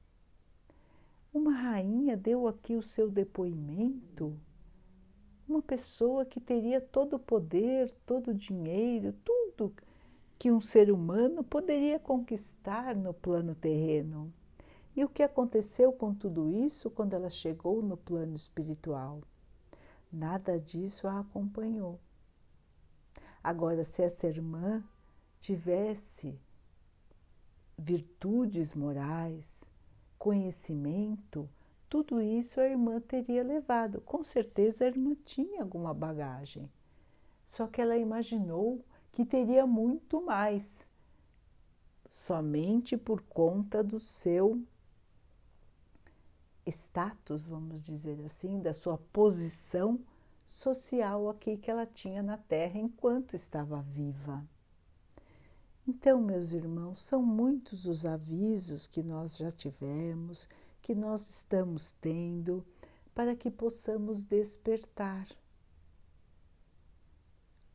Uma 1.32 1.54
rainha 1.54 2.18
deu 2.18 2.48
aqui 2.48 2.76
o 2.76 2.82
seu 2.82 3.12
depoimento, 3.12 4.36
uma 5.48 5.62
pessoa 5.62 6.26
que 6.26 6.40
teria 6.40 6.82
todo 6.82 7.18
o 7.18 7.20
poder, 7.20 7.92
todo 8.08 8.32
o 8.32 8.34
dinheiro, 8.34 9.14
tudo 9.24 9.72
que 10.40 10.52
um 10.52 10.60
ser 10.60 10.92
humano 10.92 11.44
poderia 11.44 12.00
conquistar 12.00 12.96
no 12.96 13.14
plano 13.14 13.54
terreno 13.54 14.34
e 14.96 15.06
o 15.06 15.10
que 15.10 15.22
aconteceu 15.22 15.94
com 15.94 16.12
tudo 16.12 16.50
isso 16.50 16.90
quando 16.90 17.14
ela 17.14 17.30
chegou 17.30 17.84
no 17.84 17.96
plano 17.96 18.34
espiritual? 18.34 19.22
Nada 20.12 20.60
disso 20.60 21.08
a 21.08 21.20
acompanhou. 21.20 22.00
Agora, 23.44 23.84
se 23.84 24.02
essa 24.02 24.28
irmã 24.28 24.84
tivesse 25.40 26.36
virtudes 27.80 28.74
morais, 28.74 29.64
conhecimento, 30.18 31.50
tudo 31.90 32.22
isso 32.22 32.60
a 32.60 32.68
irmã 32.68 33.00
teria 33.00 33.44
levado. 33.44 34.02
Com 34.02 34.24
certeza 34.24 34.84
a 34.84 34.88
irmã 34.88 35.16
tinha 35.26 35.62
alguma 35.62 35.94
bagagem. 35.94 36.70
Só 37.44 37.66
que 37.66 37.82
ela 37.82 37.98
imaginou 37.98 38.84
que 39.12 39.26
teria 39.26 39.66
muito 39.66 40.22
mais, 40.22 40.88
somente 42.12 42.96
por 42.96 43.22
conta 43.22 43.84
do 43.84 44.00
seu 44.00 44.62
status, 46.68 47.44
vamos 47.46 47.82
dizer 47.82 48.20
assim, 48.24 48.62
da 48.62 48.74
sua 48.74 48.98
posição 49.12 50.00
social 50.46 51.30
aqui 51.30 51.58
que 51.58 51.72
ela 51.72 51.86
tinha 51.86 52.22
na 52.22 52.38
Terra 52.38 52.78
enquanto 52.78 53.36
estava 53.36 53.82
viva. 53.82 54.44
Então, 55.92 56.22
meus 56.22 56.54
irmãos, 56.54 57.02
são 57.02 57.20
muitos 57.24 57.88
os 57.88 58.06
avisos 58.06 58.86
que 58.86 59.02
nós 59.02 59.36
já 59.36 59.50
tivemos, 59.50 60.48
que 60.84 60.94
nós 60.94 61.28
estamos 61.28 61.94
tendo, 61.94 62.64
para 63.16 63.36
que 63.36 63.50
possamos 63.50 64.24
despertar. 64.24 65.28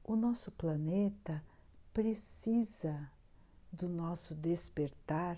O 0.04 0.14
nosso 0.14 0.52
planeta 0.52 1.44
precisa 1.92 3.10
do 3.72 3.88
nosso 3.88 4.32
despertar 4.32 5.36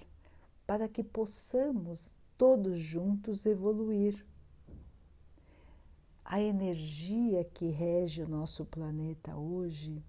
para 0.66 0.86
que 0.86 1.02
possamos 1.02 2.12
todos 2.36 2.78
juntos 2.78 3.46
evoluir. 3.46 4.22
A 6.22 6.42
energia 6.42 7.42
que 7.42 7.70
rege 7.70 8.22
o 8.22 8.28
nosso 8.28 8.66
planeta 8.66 9.34
hoje 9.34 10.04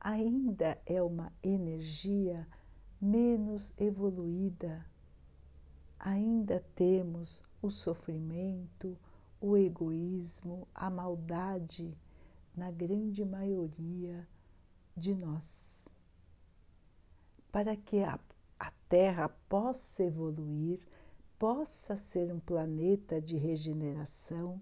ainda 0.00 0.80
é 0.86 1.02
uma 1.02 1.32
energia 1.42 2.46
menos 3.00 3.74
evoluída. 3.78 4.84
Ainda 5.98 6.64
temos 6.74 7.42
o 7.62 7.70
sofrimento, 7.70 8.96
o 9.40 9.56
egoísmo, 9.56 10.66
a 10.74 10.88
maldade 10.90 11.96
na 12.54 12.70
grande 12.70 13.24
maioria 13.24 14.26
de 14.96 15.14
nós. 15.14 15.88
Para 17.50 17.76
que 17.76 18.02
a, 18.02 18.18
a 18.58 18.70
Terra 18.88 19.28
possa 19.48 20.04
evoluir, 20.04 20.80
possa 21.38 21.96
ser 21.96 22.32
um 22.32 22.40
planeta 22.40 23.20
de 23.20 23.36
regeneração, 23.36 24.60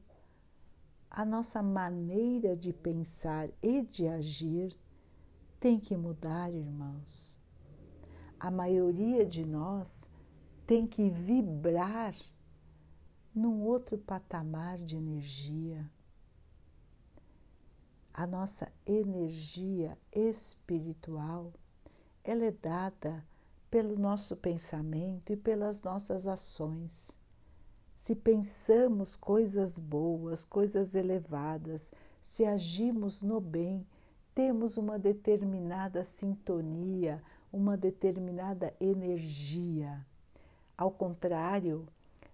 a 1.11 1.25
nossa 1.25 1.63
maneira 1.63 2.57
de 2.57 2.73
pensar 2.73 3.49
e 3.63 3.83
de 3.83 4.09
agir 4.09 4.77
tem 5.65 5.81
que 5.81 5.97
mudar, 5.97 6.53
irmãos. 6.53 7.41
A 8.39 8.51
maioria 8.51 9.25
de 9.25 9.47
nós 9.47 10.11
tem 10.67 10.87
que 10.87 11.09
vibrar 11.09 12.15
num 13.35 13.63
outro 13.63 13.97
patamar 13.97 14.77
de 14.77 14.99
energia. 14.99 15.91
A 18.13 18.27
nossa 18.27 18.71
energia 18.85 19.97
espiritual, 20.13 21.51
ela 22.23 22.45
é 22.45 22.51
dada 22.51 23.25
pelo 23.71 23.99
nosso 23.99 24.37
pensamento 24.37 25.33
e 25.33 25.37
pelas 25.37 25.81
nossas 25.81 26.27
ações. 26.27 27.11
Se 27.97 28.15
pensamos 28.15 29.17
coisas 29.17 29.79
boas, 29.79 30.45
coisas 30.45 30.95
elevadas, 30.95 31.91
se 32.21 32.45
agimos 32.45 33.23
no 33.23 33.41
bem, 33.41 33.87
temos 34.35 34.77
uma 34.77 34.99
determinada 34.99 36.03
sintonia, 36.03 37.23
uma 37.53 37.77
determinada 37.77 38.75
energia. 38.81 40.05
Ao 40.77 40.91
contrário, 40.91 41.87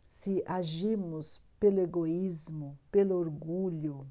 se 0.08 0.42
agimos 0.46 1.40
pelo 1.58 1.78
egoísmo, 1.80 2.78
pelo 2.90 3.16
orgulho, 3.16 4.06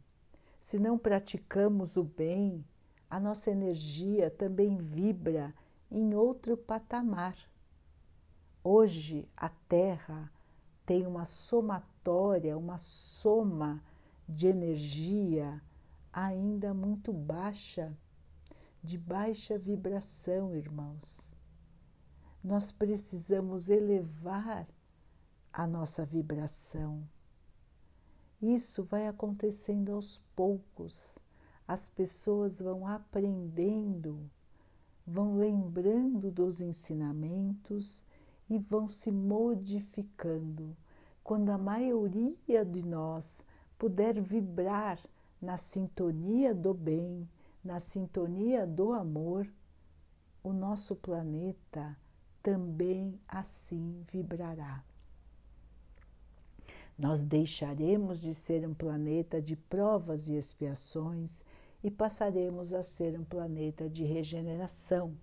se 0.61 0.77
não 0.77 0.99
praticamos 0.99 1.97
o 1.97 2.03
bem, 2.03 2.63
a 3.09 3.19
nossa 3.19 3.49
energia 3.49 4.29
também 4.29 4.77
vibra 4.77 5.51
em 5.89 6.13
outro 6.13 6.55
patamar. 6.55 7.35
Hoje 8.63 9.27
a 9.35 9.49
Terra 9.67 10.31
tem 10.85 11.07
uma 11.07 11.25
somatória, 11.25 12.55
uma 12.55 12.77
soma 12.77 13.81
de 14.27 14.45
energia 14.45 15.59
ainda 16.11 16.73
muito 16.73 17.13
baixa, 17.13 17.95
de 18.83 18.97
baixa 18.97 19.57
vibração, 19.57 20.55
irmãos. 20.55 21.35
Nós 22.43 22.71
precisamos 22.71 23.69
elevar 23.69 24.67
a 25.51 25.67
nossa 25.67 26.05
vibração. 26.05 27.03
Isso 28.41 28.83
vai 28.83 29.07
acontecendo 29.07 29.91
aos 29.91 30.19
poucos. 30.35 31.19
As 31.67 31.89
pessoas 31.89 32.61
vão 32.61 32.87
aprendendo, 32.87 34.29
vão 35.05 35.37
lembrando 35.37 36.31
dos 36.31 36.61
ensinamentos 36.61 38.03
e 38.49 38.57
vão 38.57 38.87
se 38.87 39.11
modificando. 39.11 40.75
Quando 41.23 41.49
a 41.49 41.57
maioria 41.57 42.65
de 42.65 42.81
nós 42.81 43.45
puder 43.77 44.19
vibrar 44.21 44.99
na 45.41 45.57
sintonia 45.57 46.53
do 46.53 46.73
bem, 46.73 47.27
na 47.63 47.79
sintonia 47.79 48.67
do 48.67 48.93
amor, 48.93 49.47
o 50.43 50.51
nosso 50.51 50.95
planeta 50.95 51.97
também 52.41 53.19
assim 53.27 54.03
vibrará. 54.11 54.83
Nós 56.97 57.21
deixaremos 57.21 58.19
de 58.19 58.33
ser 58.33 58.67
um 58.67 58.73
planeta 58.73 59.41
de 59.41 59.55
provas 59.55 60.27
e 60.27 60.35
expiações 60.35 61.43
e 61.81 61.89
passaremos 61.89 62.73
a 62.73 62.83
ser 62.83 63.17
um 63.17 63.23
planeta 63.23 63.89
de 63.89 64.03
regeneração, 64.03 65.15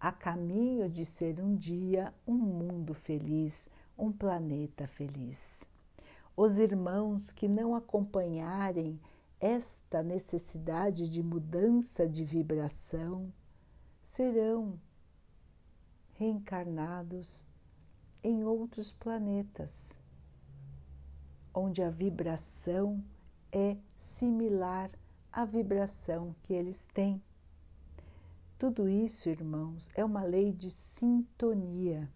a 0.00 0.10
caminho 0.10 0.88
de 0.88 1.04
ser 1.04 1.40
um 1.40 1.54
dia 1.54 2.12
um 2.26 2.34
mundo 2.34 2.94
feliz, 2.94 3.68
um 3.96 4.10
planeta 4.10 4.88
feliz. 4.88 5.64
Os 6.36 6.58
irmãos 6.58 7.30
que 7.30 7.46
não 7.46 7.74
acompanharem 7.74 8.98
esta 9.40 10.02
necessidade 10.02 11.08
de 11.08 11.22
mudança 11.22 12.06
de 12.06 12.24
vibração 12.24 13.32
serão 14.02 14.78
reencarnados 16.18 17.46
em 18.22 18.44
outros 18.44 18.92
planetas, 18.92 19.98
onde 21.54 21.82
a 21.82 21.88
vibração 21.88 23.02
é 23.50 23.78
similar 23.96 24.90
à 25.32 25.46
vibração 25.46 26.36
que 26.42 26.52
eles 26.52 26.86
têm. 26.92 27.22
Tudo 28.58 28.90
isso, 28.90 29.30
irmãos, 29.30 29.88
é 29.94 30.04
uma 30.04 30.22
lei 30.22 30.52
de 30.52 30.70
sintonia. 30.70 32.12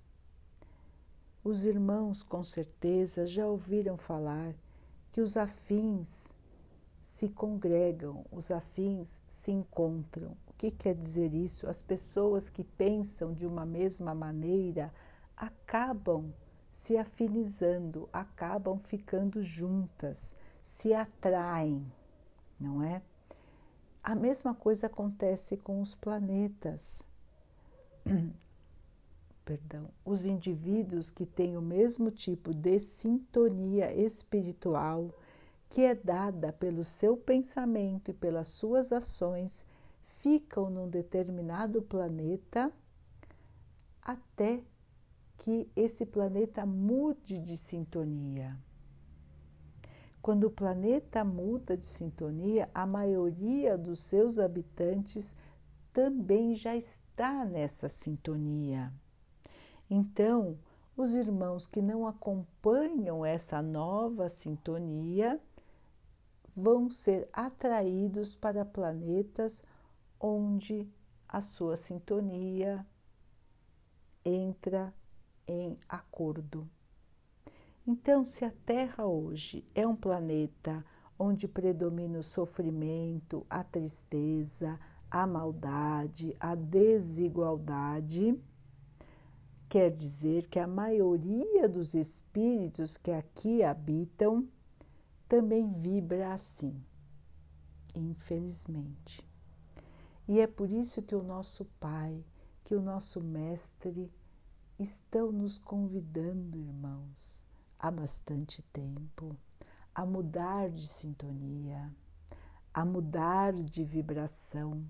Os 1.43 1.65
irmãos, 1.65 2.23
com 2.23 2.45
certeza, 2.45 3.27
já 3.27 3.47
ouviram 3.47 3.97
falar 3.97 4.55
que 5.11 5.23
os 5.23 5.39
afins 5.39 6.34
se 7.15 7.29
congregam, 7.29 8.27
os 8.33 8.51
afins 8.51 9.21
se 9.29 9.53
encontram. 9.53 10.37
O 10.49 10.53
que 10.59 10.69
quer 10.69 10.97
dizer 10.97 11.33
isso? 11.33 11.69
As 11.69 11.81
pessoas 11.81 12.51
que 12.51 12.65
pensam 12.65 13.33
de 13.33 13.47
uma 13.47 13.65
mesma 13.65 14.13
maneira 14.13 14.93
acabam 15.37 16.35
se 16.73 16.97
afinizando, 16.97 18.09
acabam 18.13 18.81
ficando 18.81 19.45
juntas, 19.45 20.35
se 20.65 20.93
atraem, 20.93 21.87
não 22.59 22.83
é? 22.83 23.01
A 24.03 24.17
mesma 24.17 24.53
coisa 24.53 24.89
acontece 24.89 25.57
com 25.57 25.81
os 25.81 25.95
planetas. 25.95 27.01
Perdão, 29.45 29.89
os 30.05 30.27
indivíduos 30.27 31.13
que 31.13 31.25
têm 31.25 31.57
o 31.57 31.63
mesmo 31.63 32.11
tipo 32.11 32.53
de 32.53 32.81
sintonia 32.81 33.95
espiritual 33.95 35.15
que 35.75 35.83
é 35.83 35.93
dada 35.93 36.53
pelo 36.53 36.85
seu 36.85 37.17
pensamento 37.17 38.13
e 38.13 38.15
pelas 38.15 38.47
suas 38.47 38.93
ações 38.93 39.67
ficam 40.21 40.71
num 40.71 40.89
determinado 40.89 41.83
planeta 41.83 42.71
até 44.01 44.63
que 45.37 45.69
esse 45.75 46.07
planeta 46.07 46.65
mude 46.65 47.41
de 47.41 47.57
sintonia. 47.57 48.57
Quando 50.23 50.45
o 50.45 50.51
planeta 50.51 51.25
muda 51.25 51.77
de 51.77 51.87
sintonia, 51.87 52.71
a 52.73 52.87
maioria 52.87 53.77
dos 53.77 53.99
seus 53.99 54.39
habitantes 54.39 55.35
também 55.93 56.55
já 56.55 56.77
está 56.77 57.45
nessa 57.45 57.89
sintonia. 57.89 58.93
Então, 59.91 60.57
os 60.97 61.17
irmãos 61.17 61.67
que 61.67 61.83
não 61.83 62.07
acompanham 62.07 63.27
essa 63.27 63.61
nova 63.61 64.29
sintonia 64.29 65.41
vão 66.57 66.91
ser 66.91 67.29
atraídos 67.33 68.35
para 68.35 68.65
planetas 68.65 69.65
onde 70.21 70.89
a 71.29 71.41
sua 71.41 71.77
sintonia 71.77 72.87
entra 74.25 74.95
em 75.47 75.77
acordo. 75.89 76.69
Então, 77.87 78.25
se 78.25 78.45
a 78.45 78.53
Terra 78.65 79.05
hoje 79.05 79.65
é 79.75 79.87
um 79.87 79.97
planeta 79.97 80.85
onde 81.19 81.47
predomina 81.47 82.19
o 82.19 82.23
sofrimento, 82.23 83.47
a 83.51 83.63
tristeza, 83.63 84.79
a 85.11 85.27
maldade, 85.27 86.35
a 86.41 86.55
desigualdade, 86.55 88.41
quer 89.69 89.91
dizer 89.91 90.49
que 90.49 90.59
a 90.59 90.67
maioria 90.67 91.69
dos 91.69 91.95
espíritos 91.95 92.97
que 92.97 93.11
aqui 93.11 93.63
habitam 93.63 94.49
também 95.29 95.73
vibra 95.81 96.33
assim, 96.33 96.75
infelizmente. 97.95 99.27
E 100.27 100.41
é 100.41 100.47
por 100.47 100.71
isso 100.71 101.03
que 101.03 101.15
o 101.15 101.23
nosso 101.23 101.65
Pai, 101.79 102.25
que 102.63 102.75
o 102.75 102.81
nosso 102.81 103.23
Mestre 103.23 104.11
estão 104.79 105.31
nos 105.31 105.59
convidando, 105.59 106.59
irmãos, 106.59 107.43
há 107.79 107.91
bastante 107.91 108.63
tempo, 108.73 109.37
a 109.95 110.05
mudar 110.05 110.71
de 110.71 110.87
sintonia, 110.87 111.95
a 112.73 112.85
mudar 112.85 113.53
de 113.53 113.85
vibração, 113.85 114.85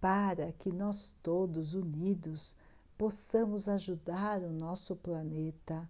para 0.00 0.52
que 0.52 0.72
nós 0.72 1.14
todos 1.22 1.74
unidos 1.74 2.56
possamos 2.96 3.68
ajudar 3.68 4.42
o 4.42 4.52
nosso 4.52 4.96
planeta 4.96 5.88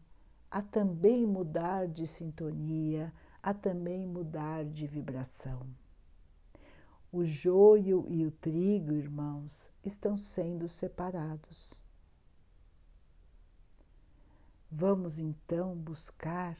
a 0.50 0.62
também 0.62 1.26
mudar 1.26 1.86
de 1.86 2.06
sintonia, 2.06 3.12
a 3.42 3.54
também 3.54 4.06
mudar 4.06 4.64
de 4.64 4.86
vibração. 4.86 5.66
O 7.10 7.24
joio 7.24 8.04
e 8.08 8.26
o 8.26 8.30
trigo, 8.30 8.92
irmãos, 8.92 9.70
estão 9.84 10.16
sendo 10.16 10.68
separados. 10.68 11.82
Vamos 14.70 15.18
então 15.18 15.74
buscar 15.74 16.56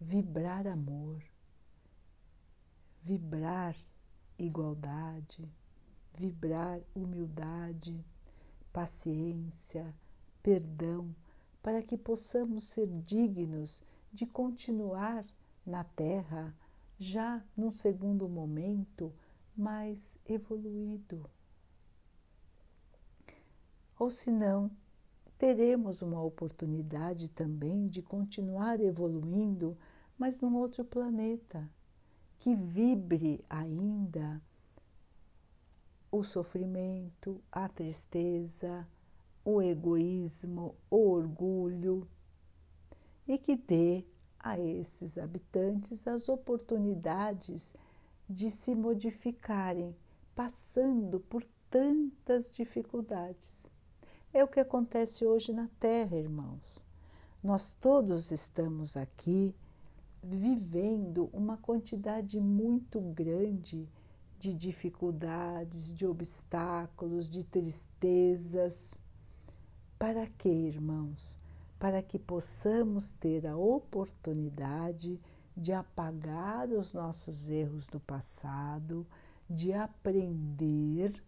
vibrar 0.00 0.66
amor, 0.66 1.22
vibrar 3.02 3.76
igualdade, 4.38 5.46
vibrar 6.14 6.80
humildade, 6.94 8.02
paciência, 8.72 9.94
perdão, 10.42 11.14
para 11.62 11.82
que 11.82 11.98
possamos 11.98 12.64
ser 12.64 12.86
dignos 12.86 13.82
de 14.12 14.24
continuar 14.24 15.24
na 15.66 15.82
Terra 15.82 16.54
já 16.98 17.44
num 17.56 17.72
segundo 17.72 18.28
momento 18.28 19.12
mais 19.56 20.18
evoluído. 20.24 21.28
Ou 23.98 24.10
se 24.10 24.30
não, 24.30 24.70
teremos 25.38 26.02
uma 26.02 26.22
oportunidade 26.22 27.28
também 27.30 27.88
de 27.88 28.02
continuar 28.02 28.80
evoluindo, 28.80 29.76
mas 30.18 30.40
num 30.40 30.54
outro 30.56 30.84
planeta 30.84 31.68
que 32.38 32.54
vibre 32.54 33.44
ainda 33.48 34.40
o 36.10 36.22
sofrimento, 36.22 37.42
a 37.50 37.68
tristeza, 37.68 38.86
o 39.44 39.60
egoísmo, 39.60 40.74
o 40.90 41.08
orgulho 41.08 42.08
e 43.26 43.38
que 43.38 43.56
dê 43.56 44.04
a 44.46 44.60
esses 44.60 45.18
habitantes 45.18 46.06
as 46.06 46.28
oportunidades 46.28 47.74
de 48.30 48.48
se 48.48 48.76
modificarem, 48.76 49.94
passando 50.36 51.18
por 51.18 51.44
tantas 51.68 52.48
dificuldades. 52.48 53.68
É 54.32 54.44
o 54.44 54.48
que 54.48 54.60
acontece 54.60 55.26
hoje 55.26 55.52
na 55.52 55.68
Terra, 55.80 56.16
irmãos. 56.16 56.84
Nós 57.42 57.74
todos 57.74 58.30
estamos 58.30 58.96
aqui 58.96 59.52
vivendo 60.22 61.28
uma 61.32 61.56
quantidade 61.56 62.38
muito 62.38 63.00
grande 63.00 63.88
de 64.38 64.54
dificuldades, 64.54 65.92
de 65.92 66.06
obstáculos, 66.06 67.28
de 67.28 67.42
tristezas. 67.42 68.94
Para 69.98 70.26
quê, 70.28 70.50
irmãos? 70.50 71.36
Para 71.78 72.02
que 72.02 72.18
possamos 72.18 73.12
ter 73.12 73.46
a 73.46 73.56
oportunidade 73.56 75.20
de 75.56 75.72
apagar 75.72 76.68
os 76.68 76.92
nossos 76.92 77.48
erros 77.48 77.86
do 77.86 78.00
passado, 78.00 79.06
de 79.48 79.72
aprender 79.72 81.22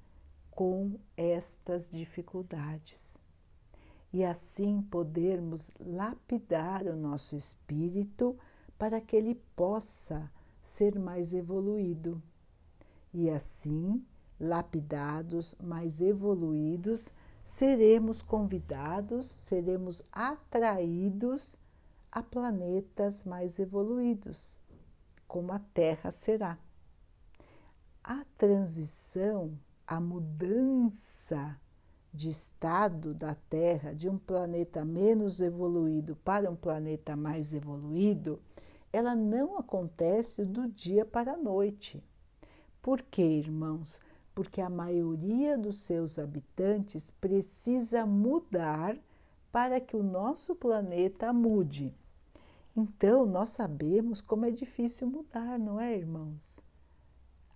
com 0.51 0.99
estas 1.17 1.89
dificuldades 1.89 3.19
e 4.13 4.25
assim 4.25 4.81
podermos 4.83 5.71
lapidar 5.79 6.87
o 6.87 6.97
nosso 6.97 7.37
espírito 7.37 8.37
para 8.79 9.01
que 9.01 9.17
ele 9.17 9.35
possa 9.55 10.31
ser 10.63 10.99
mais 10.99 11.33
evoluído. 11.33 12.23
E 13.13 13.29
assim, 13.29 14.05
lapidados, 14.39 15.55
mais 15.61 16.01
evoluídos, 16.01 17.13
seremos 17.49 18.21
convidados, 18.21 19.27
seremos 19.27 20.03
atraídos 20.13 21.57
a 22.13 22.23
planetas 22.23 23.25
mais 23.25 23.59
evoluídos, 23.59 24.61
como 25.27 25.53
a 25.53 25.59
Terra 25.59 26.13
será. 26.13 26.59
A 28.05 28.25
transição, 28.37 29.59
a 29.87 29.99
mudança 29.99 31.59
de 32.13 32.29
estado 32.29 33.15
da 33.15 33.35
Terra, 33.49 33.95
de 33.95 34.11
um 34.11 34.19
planeta 34.19 34.85
menos 34.85 35.41
evoluído 35.41 36.17
para 36.17 36.51
um 36.51 36.57
planeta 36.57 37.17
mais 37.17 37.55
evoluído, 37.55 38.39
ela 38.93 39.17
não 39.17 39.59
acontece 39.59 40.45
do 40.45 40.69
dia 40.69 41.05
para 41.05 41.33
a 41.33 41.37
noite. 41.37 42.05
Por 42.83 43.03
quê, 43.03 43.23
irmãos? 43.23 44.01
Porque 44.39 44.61
a 44.61 44.71
maioria 44.71 45.59
dos 45.59 45.81
seus 45.81 46.17
habitantes 46.17 47.11
precisa 47.11 48.07
mudar 48.07 48.97
para 49.51 49.81
que 49.81 49.97
o 49.97 50.03
nosso 50.05 50.55
planeta 50.55 51.33
mude. 51.33 51.93
Então, 52.77 53.27
nós 53.27 53.49
sabemos 53.49 54.21
como 54.21 54.45
é 54.45 54.53
difícil 54.53 55.09
mudar, 55.09 55.59
não 55.59 55.81
é, 55.81 55.93
irmãos? 55.93 56.63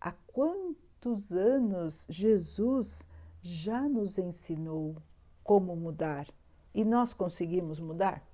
Há 0.01 0.11
quantos 0.27 1.31
anos 1.31 2.05
Jesus 2.11 3.07
já 3.41 3.89
nos 3.89 4.19
ensinou 4.19 4.97
como 5.45 5.77
mudar 5.77 6.27
e 6.75 6.85
nós 6.85 7.15
conseguimos 7.15 7.79
mudar? 7.79 8.27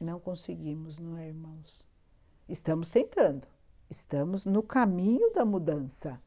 Não 0.00 0.18
conseguimos, 0.18 0.96
não 0.96 1.18
é, 1.18 1.28
irmãos? 1.28 1.84
Estamos 2.48 2.88
tentando, 2.88 3.46
estamos 3.90 4.46
no 4.46 4.62
caminho 4.62 5.30
da 5.34 5.44
mudança 5.44 6.18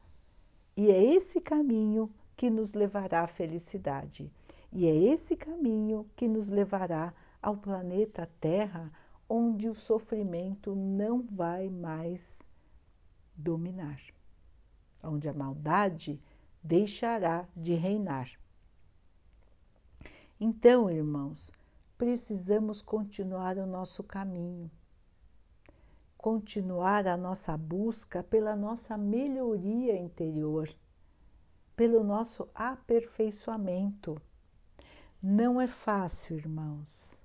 e 0.78 0.92
é 0.92 1.02
esse 1.16 1.40
caminho 1.40 2.08
que 2.36 2.48
nos 2.48 2.72
levará 2.72 3.24
à 3.24 3.26
felicidade. 3.26 4.30
E 4.72 4.86
é 4.86 4.94
esse 4.94 5.36
caminho 5.36 6.08
que 6.14 6.28
nos 6.28 6.48
levará 6.48 7.12
ao 7.42 7.56
planeta 7.56 8.30
Terra, 8.40 8.88
onde 9.28 9.68
o 9.68 9.74
sofrimento 9.74 10.76
não 10.76 11.20
vai 11.20 11.68
mais 11.68 12.46
dominar, 13.34 14.00
onde 15.02 15.28
a 15.28 15.34
maldade 15.34 16.22
deixará 16.62 17.48
de 17.56 17.74
reinar. 17.74 18.30
Então, 20.38 20.88
irmãos, 20.88 21.52
precisamos 21.96 22.80
continuar 22.80 23.58
o 23.58 23.66
nosso 23.66 24.04
caminho 24.04 24.70
continuar 26.18 27.06
a 27.06 27.16
nossa 27.16 27.56
busca 27.56 28.24
pela 28.24 28.56
nossa 28.56 28.98
melhoria 28.98 29.96
interior, 29.96 30.68
pelo 31.76 32.02
nosso 32.02 32.48
aperfeiçoamento. 32.52 34.20
Não 35.22 35.60
é 35.60 35.68
fácil, 35.68 36.36
irmãos. 36.36 37.22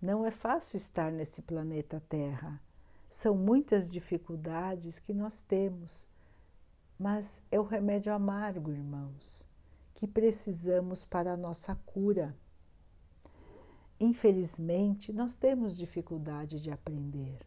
Não 0.00 0.26
é 0.26 0.30
fácil 0.30 0.76
estar 0.76 1.10
nesse 1.10 1.40
planeta 1.40 2.02
Terra. 2.06 2.60
São 3.08 3.34
muitas 3.34 3.90
dificuldades 3.90 4.98
que 4.98 5.14
nós 5.14 5.40
temos, 5.40 6.06
mas 6.98 7.42
é 7.50 7.58
o 7.58 7.64
remédio 7.64 8.12
amargo, 8.12 8.72
irmãos, 8.72 9.48
que 9.94 10.06
precisamos 10.06 11.02
para 11.02 11.32
a 11.32 11.36
nossa 11.36 11.74
cura. 11.86 12.36
Infelizmente, 13.98 15.14
nós 15.14 15.34
temos 15.34 15.74
dificuldade 15.74 16.60
de 16.60 16.70
aprender 16.70 17.38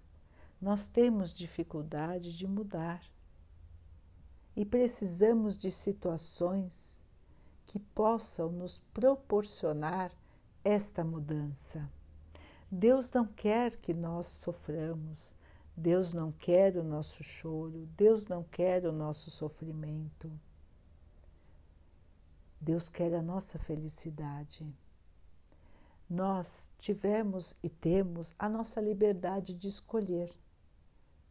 nós 0.62 0.88
temos 0.88 1.34
dificuldade 1.34 2.36
de 2.36 2.48
mudar 2.48 3.04
e 4.56 4.66
precisamos 4.66 5.58
de 5.58 5.70
situações 5.70 7.04
que 7.66 7.80
possam 7.80 8.52
nos 8.52 8.78
proporcionar 8.94 10.12
esta 10.64 11.04
mudança. 11.04 11.90
Deus 12.72 13.12
não 13.12 13.26
quer 13.26 13.76
que 13.76 13.94
nós 13.94 14.28
soframos, 14.28 15.36
Deus 15.76 16.14
não 16.14 16.32
quer 16.32 16.78
o 16.78 16.84
nosso 16.84 17.24
choro, 17.24 17.88
Deus 17.98 18.28
não 18.28 18.44
quer 18.44 18.86
o 18.86 18.92
nosso 18.92 19.30
sofrimento. 19.30 20.32
Deus 22.60 22.90
quer 22.90 23.14
a 23.14 23.22
nossa 23.22 23.60
felicidade. 23.60 24.66
Nós 26.10 26.70
tivemos 26.78 27.56
e 27.62 27.70
temos 27.70 28.34
a 28.40 28.48
nossa 28.48 28.80
liberdade 28.80 29.54
de 29.54 29.68
escolher 29.68 30.32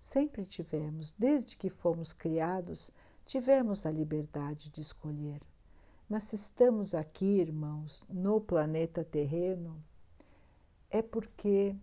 Sempre 0.04 0.44
tivemos, 0.44 1.12
desde 1.18 1.56
que 1.56 1.70
fomos 1.70 2.12
criados, 2.12 2.92
tivemos 3.24 3.84
a 3.84 3.90
liberdade 3.90 4.70
de 4.70 4.80
escolher. 4.80 5.40
Mas 6.08 6.24
se 6.24 6.36
estamos 6.36 6.94
aqui, 6.94 7.40
irmãos, 7.40 8.04
no 8.08 8.40
planeta 8.40 9.02
terreno, 9.02 9.82
é 10.90 11.02
porque 11.02 11.74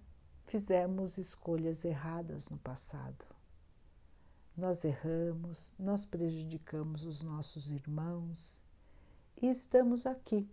fizemos 0.46 1.18
escolhas 1.18 1.84
erradas 1.84 2.48
no 2.48 2.58
passado. 2.60 3.26
Nós 4.56 4.86
erramos, 4.86 5.74
nós 5.78 6.06
prejudicamos 6.06 7.04
os 7.04 7.24
nossos 7.24 7.72
irmãos 7.72 8.64
e 9.42 9.48
estamos 9.48 10.06
aqui, 10.06 10.48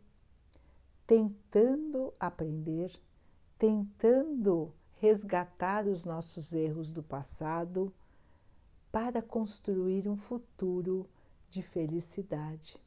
tentando 1.06 2.14
aprender, 2.18 2.90
tentando 3.58 4.72
resgatar 5.00 5.86
os 5.86 6.04
nossos 6.04 6.52
erros 6.52 6.90
do 6.90 7.02
passado 7.02 7.92
para 8.90 9.22
construir 9.22 10.08
um 10.08 10.16
futuro 10.16 11.08
de 11.48 11.62
felicidade. 11.62 12.80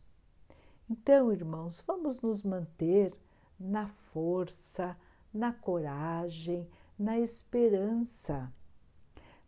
Então, 0.90 1.32
irmãos, 1.32 1.82
vamos 1.88 2.22
nos 2.22 2.44
manter 2.44 3.14
na 3.60 3.88
força, 3.88 4.98
na 5.34 5.54
coragem, 5.54 6.68
na 6.98 7.18
esperança. 7.18 8.52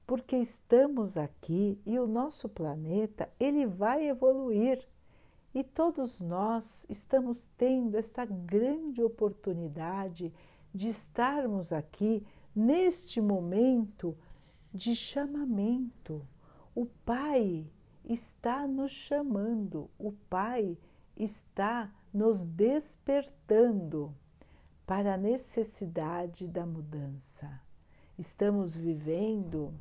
Porque 0.08 0.38
estamos 0.38 1.18
aqui 1.18 1.80
e 1.86 2.00
o 2.00 2.08
nosso 2.08 2.48
planeta, 2.48 3.30
ele 3.40 3.66
vai 3.66 4.08
evoluir. 4.08 4.88
E 5.54 5.64
todos 5.64 6.20
nós 6.20 6.86
estamos 6.90 7.48
tendo 7.58 7.96
esta 7.96 8.26
grande 8.26 9.04
oportunidade 9.04 10.34
de 10.74 10.88
estarmos 10.88 11.72
aqui 11.72 12.26
neste 12.56 13.20
momento 13.20 14.18
de 14.74 14.96
chamamento. 14.96 16.28
O 16.76 16.86
Pai 16.86 17.66
está 18.04 18.68
nos 18.68 18.92
chamando, 18.92 19.90
o 19.98 20.12
Pai 20.30 20.78
está 21.16 21.92
nos 22.14 22.44
despertando 22.44 24.14
para 24.86 25.14
a 25.14 25.18
necessidade 25.18 26.48
da 26.48 26.66
mudança. 26.66 27.62
Estamos 28.18 28.76
vivendo 28.76 29.74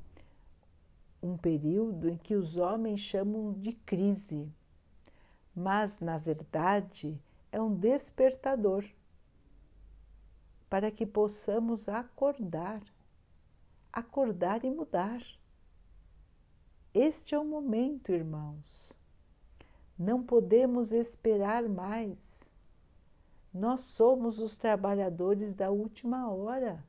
um 1.22 1.36
período 1.36 2.08
em 2.08 2.16
que 2.16 2.34
os 2.34 2.56
homens 2.56 3.00
chamam 3.00 3.52
de 3.52 3.72
crise, 3.72 4.50
mas 5.54 6.00
na 6.00 6.18
verdade 6.18 7.20
é 7.50 7.60
um 7.60 7.74
despertador 7.74 8.84
para 10.72 10.90
que 10.90 11.04
possamos 11.04 11.86
acordar, 11.86 12.80
acordar 13.92 14.64
e 14.64 14.70
mudar. 14.70 15.20
Este 16.94 17.34
é 17.34 17.38
o 17.38 17.44
momento, 17.44 18.10
irmãos. 18.10 18.96
Não 19.98 20.22
podemos 20.22 20.90
esperar 20.90 21.68
mais. 21.68 22.48
Nós 23.52 23.82
somos 23.82 24.38
os 24.38 24.56
trabalhadores 24.56 25.52
da 25.52 25.70
última 25.70 26.32
hora. 26.32 26.82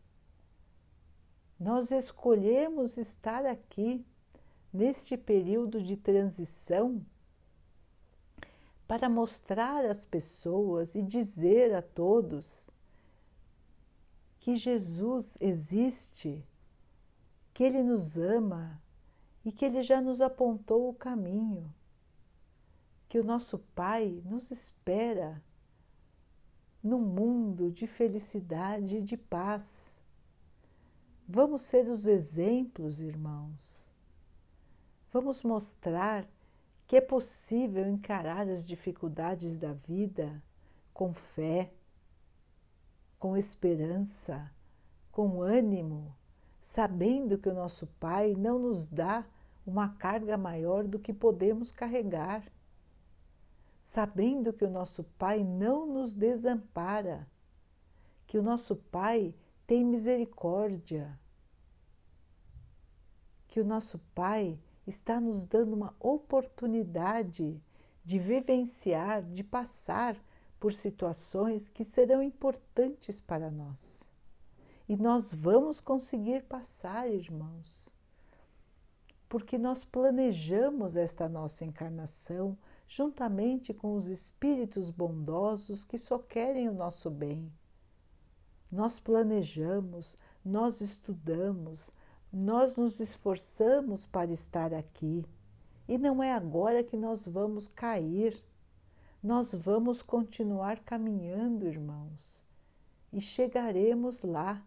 Nós 1.60 1.92
escolhemos 1.92 2.98
estar 2.98 3.46
aqui 3.46 4.06
neste 4.72 5.18
período 5.18 5.84
de 5.84 5.98
transição 5.98 7.06
para 8.88 9.10
mostrar 9.10 9.84
às 9.84 10.06
pessoas 10.06 10.96
e 10.96 11.02
dizer 11.02 11.76
a 11.76 11.82
todos 11.82 12.72
que 14.44 14.58
Jesus 14.58 15.38
existe, 15.40 16.46
que 17.54 17.64
Ele 17.64 17.82
nos 17.82 18.18
ama 18.18 18.78
e 19.46 19.54
que 19.54 19.64
Ele 19.64 19.82
já 19.82 20.02
nos 20.02 20.20
apontou 20.20 20.90
o 20.90 20.94
caminho, 20.94 21.74
que 23.08 23.18
o 23.18 23.24
nosso 23.24 23.58
Pai 23.74 24.22
nos 24.26 24.52
espera 24.52 25.42
num 26.84 27.00
mundo 27.00 27.72
de 27.72 27.88
felicidade 27.88 28.98
e 28.98 29.02
de 29.02 29.16
paz. 29.16 30.04
Vamos 31.26 31.62
ser 31.62 31.88
os 31.88 32.06
exemplos, 32.06 33.00
irmãos. 33.00 33.94
Vamos 35.10 35.42
mostrar 35.42 36.28
que 36.86 36.98
é 36.98 37.02
possível 37.02 37.88
encarar 37.88 38.50
as 38.50 38.66
dificuldades 38.66 39.58
da 39.58 39.72
vida 39.72 40.44
com 40.94 41.14
fé 41.14 41.72
com 43.24 43.38
esperança, 43.38 44.52
com 45.10 45.42
ânimo, 45.42 46.14
sabendo 46.60 47.38
que 47.38 47.48
o 47.48 47.54
nosso 47.54 47.88
Pai 47.98 48.36
não 48.36 48.60
nos 48.60 48.86
dá 48.86 49.26
uma 49.66 49.88
carga 49.96 50.36
maior 50.36 50.86
do 50.86 51.00
que 51.00 51.14
podemos 51.14 51.72
carregar, 51.72 52.44
sabendo 53.80 54.52
que 54.52 54.66
o 54.66 54.70
nosso 54.70 55.06
Pai 55.18 55.42
não 55.42 55.86
nos 55.86 56.14
desampara, 56.14 57.26
que 58.28 58.38
o 58.38 58.44
nosso 58.44 58.76
Pai 58.76 59.34
tem 59.66 59.86
misericórdia, 59.86 61.18
que 63.48 63.62
o 63.62 63.66
nosso 63.66 64.00
Pai 64.14 64.60
está 64.86 65.22
nos 65.22 65.46
dando 65.46 65.72
uma 65.72 65.96
oportunidade 65.98 67.58
de 68.04 68.20
vivenciar, 68.20 69.24
de 69.24 69.46
passar 69.46 70.18
por 70.64 70.72
situações 70.72 71.68
que 71.68 71.84
serão 71.84 72.24
importantes 72.24 73.20
para 73.20 73.52
nós. 73.52 74.10
E 74.88 74.96
nós 74.96 75.34
vamos 75.34 75.82
conseguir 75.82 76.44
passar, 76.44 77.12
irmãos, 77.12 77.94
porque 79.28 79.58
nós 79.58 79.84
planejamos 79.84 80.96
esta 80.96 81.28
nossa 81.28 81.66
encarnação 81.66 82.58
juntamente 82.88 83.74
com 83.74 83.98
os 83.98 84.06
espíritos 84.06 84.90
bondosos 84.90 85.84
que 85.84 85.98
só 85.98 86.18
querem 86.18 86.70
o 86.70 86.74
nosso 86.74 87.12
bem. 87.12 87.52
Nós 88.72 89.02
planejamos, 89.02 90.16
nós 90.46 90.80
estudamos, 90.80 91.94
nós 92.32 92.78
nos 92.78 93.02
esforçamos 93.02 94.06
para 94.06 94.32
estar 94.32 94.74
aqui. 94.74 95.26
E 95.90 95.98
não 95.98 96.24
é 96.24 96.32
agora 96.32 96.86
que 96.86 96.96
nós 96.96 97.28
vamos 97.28 97.68
cair. 97.68 98.34
Nós 99.24 99.56
vamos 99.56 100.02
continuar 100.02 100.82
caminhando, 100.82 101.66
irmãos, 101.66 102.46
e 103.10 103.22
chegaremos 103.22 104.22
lá. 104.22 104.62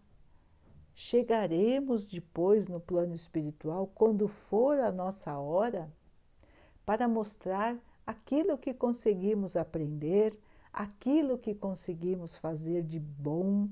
Chegaremos 0.94 2.06
depois 2.06 2.66
no 2.66 2.80
plano 2.80 3.12
espiritual, 3.12 3.86
quando 3.94 4.26
for 4.26 4.80
a 4.80 4.90
nossa 4.90 5.38
hora, 5.38 5.92
para 6.86 7.06
mostrar 7.06 7.78
aquilo 8.06 8.56
que 8.56 8.72
conseguimos 8.72 9.56
aprender, 9.56 10.34
aquilo 10.72 11.36
que 11.36 11.54
conseguimos 11.54 12.38
fazer 12.38 12.82
de 12.82 12.98
bom, 12.98 13.68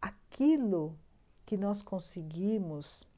aquilo 0.00 0.96
que 1.44 1.56
nós 1.56 1.82
conseguimos 1.82 3.08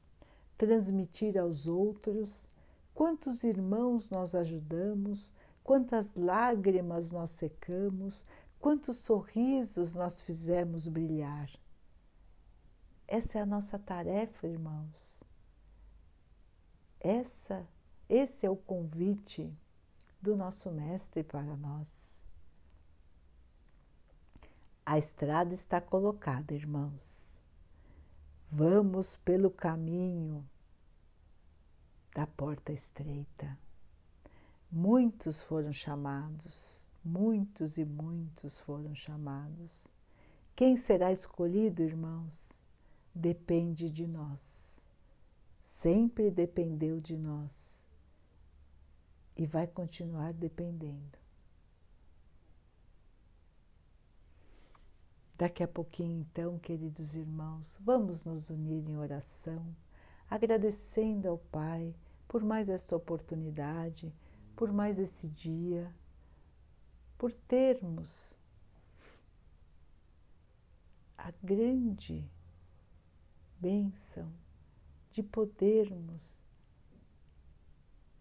transmitir 0.57 1.37
aos 1.37 1.67
outros, 1.67 2.49
quantos 2.95 3.43
irmãos 3.43 4.09
nós 4.09 4.33
ajudamos, 4.33 5.35
quantas 5.71 6.13
lágrimas 6.17 7.13
nós 7.13 7.29
secamos, 7.29 8.25
quantos 8.59 8.97
sorrisos 8.97 9.95
nós 9.95 10.21
fizemos 10.21 10.85
brilhar. 10.85 11.49
Essa 13.07 13.39
é 13.39 13.41
a 13.41 13.45
nossa 13.45 13.79
tarefa, 13.79 14.47
irmãos. 14.47 15.23
Essa, 16.99 17.65
esse 18.09 18.45
é 18.45 18.49
o 18.49 18.57
convite 18.57 19.49
do 20.21 20.35
nosso 20.35 20.69
mestre 20.69 21.23
para 21.23 21.55
nós. 21.55 22.19
A 24.85 24.97
estrada 24.97 25.53
está 25.53 25.79
colocada, 25.79 26.53
irmãos. 26.53 27.41
Vamos 28.51 29.15
pelo 29.23 29.49
caminho 29.49 30.45
da 32.13 32.27
porta 32.27 32.73
estreita. 32.73 33.57
Muitos 34.71 35.43
foram 35.43 35.73
chamados, 35.73 36.89
muitos 37.03 37.77
e 37.77 37.85
muitos 37.85 38.59
foram 38.61 38.95
chamados. 38.95 39.87
Quem 40.55 40.77
será 40.77 41.11
escolhido, 41.11 41.83
irmãos? 41.83 42.61
depende 43.13 43.89
de 43.89 44.07
nós, 44.07 44.81
sempre 45.63 46.31
dependeu 46.31 46.99
de 46.99 47.17
nós 47.17 47.85
e 49.35 49.45
vai 49.45 49.67
continuar 49.67 50.33
dependendo. 50.33 51.19
Daqui 55.37 55.63
a 55.63 55.67
pouquinho, 55.67 56.21
então, 56.21 56.59
queridos 56.59 57.15
irmãos, 57.15 57.77
vamos 57.81 58.23
nos 58.23 58.49
unir 58.49 58.87
em 58.87 58.97
oração, 58.97 59.75
agradecendo 60.29 61.27
ao 61.27 61.37
Pai 61.37 61.95
por 62.27 62.43
mais 62.43 62.69
esta 62.69 62.95
oportunidade, 62.95 64.13
por 64.61 64.71
mais 64.71 64.99
esse 64.99 65.27
dia, 65.27 65.91
por 67.17 67.33
termos 67.33 68.37
a 71.17 71.31
grande 71.41 72.29
bênção 73.59 74.31
de 75.09 75.23
podermos 75.23 76.39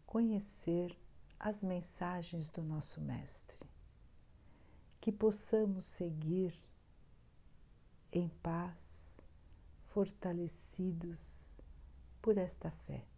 conhecer 0.06 0.98
as 1.38 1.62
mensagens 1.62 2.48
do 2.48 2.62
nosso 2.62 3.02
Mestre, 3.02 3.68
que 4.98 5.12
possamos 5.12 5.84
seguir 5.84 6.58
em 8.10 8.30
paz, 8.42 9.20
fortalecidos 9.88 11.60
por 12.22 12.38
esta 12.38 12.70
fé. 12.70 13.09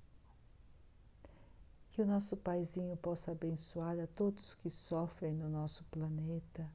Que 1.93 2.03
o 2.03 2.07
nosso 2.07 2.37
Paizinho 2.37 2.97
possa 2.97 3.33
abençoar 3.33 4.01
a 4.01 4.07
todos 4.07 4.55
que 4.55 4.69
sofrem 4.69 5.35
no 5.35 5.49
nosso 5.49 5.85
planeta, 5.85 6.69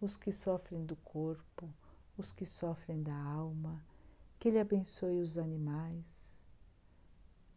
os 0.00 0.16
que 0.16 0.30
sofrem 0.30 0.84
do 0.84 0.96
corpo, 0.96 1.68
os 2.16 2.30
que 2.30 2.44
sofrem 2.44 3.02
da 3.02 3.16
alma 3.16 3.82
que 4.38 4.48
Ele 4.48 4.58
abençoe 4.58 5.18
os 5.18 5.36
animais, 5.36 6.04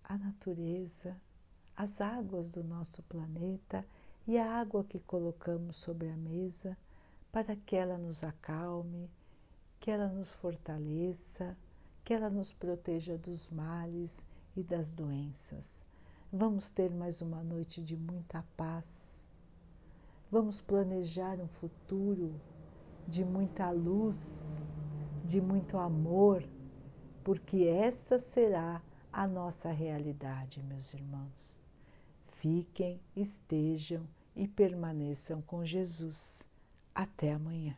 a 0.03 0.17
natureza, 0.17 1.15
as 1.77 2.01
águas 2.01 2.49
do 2.49 2.61
nosso 2.61 3.01
planeta 3.03 3.85
e 4.27 4.37
a 4.37 4.59
água 4.59 4.83
que 4.83 4.99
colocamos 4.99 5.77
sobre 5.77 6.09
a 6.09 6.17
mesa 6.17 6.77
para 7.31 7.55
que 7.55 7.77
ela 7.77 7.97
nos 7.97 8.21
acalme, 8.21 9.09
que 9.79 9.89
ela 9.91 10.09
nos 10.09 10.29
fortaleça, 10.31 11.57
que 12.03 12.13
ela 12.13 12.29
nos 12.29 12.51
proteja 12.51 13.17
dos 13.17 13.49
males 13.49 14.21
e 14.55 14.61
das 14.61 14.91
doenças. 14.91 15.85
Vamos 16.35 16.71
ter 16.71 16.89
mais 16.89 17.21
uma 17.21 17.43
noite 17.43 17.79
de 17.79 17.95
muita 17.95 18.43
paz. 18.57 19.23
Vamos 20.31 20.59
planejar 20.59 21.39
um 21.39 21.47
futuro 21.47 22.41
de 23.07 23.23
muita 23.23 23.69
luz, 23.69 24.67
de 25.23 25.39
muito 25.39 25.77
amor 25.77 26.43
porque 27.23 27.65
essa 27.65 28.17
será 28.17 28.81
a 29.11 29.27
nossa 29.27 29.71
realidade, 29.71 30.59
meus 30.63 30.91
irmãos. 30.91 31.63
Fiquem, 32.31 32.99
estejam 33.15 34.03
e 34.35 34.47
permaneçam 34.47 35.39
com 35.39 35.63
Jesus. 35.63 36.39
Até 36.95 37.33
amanhã. 37.33 37.77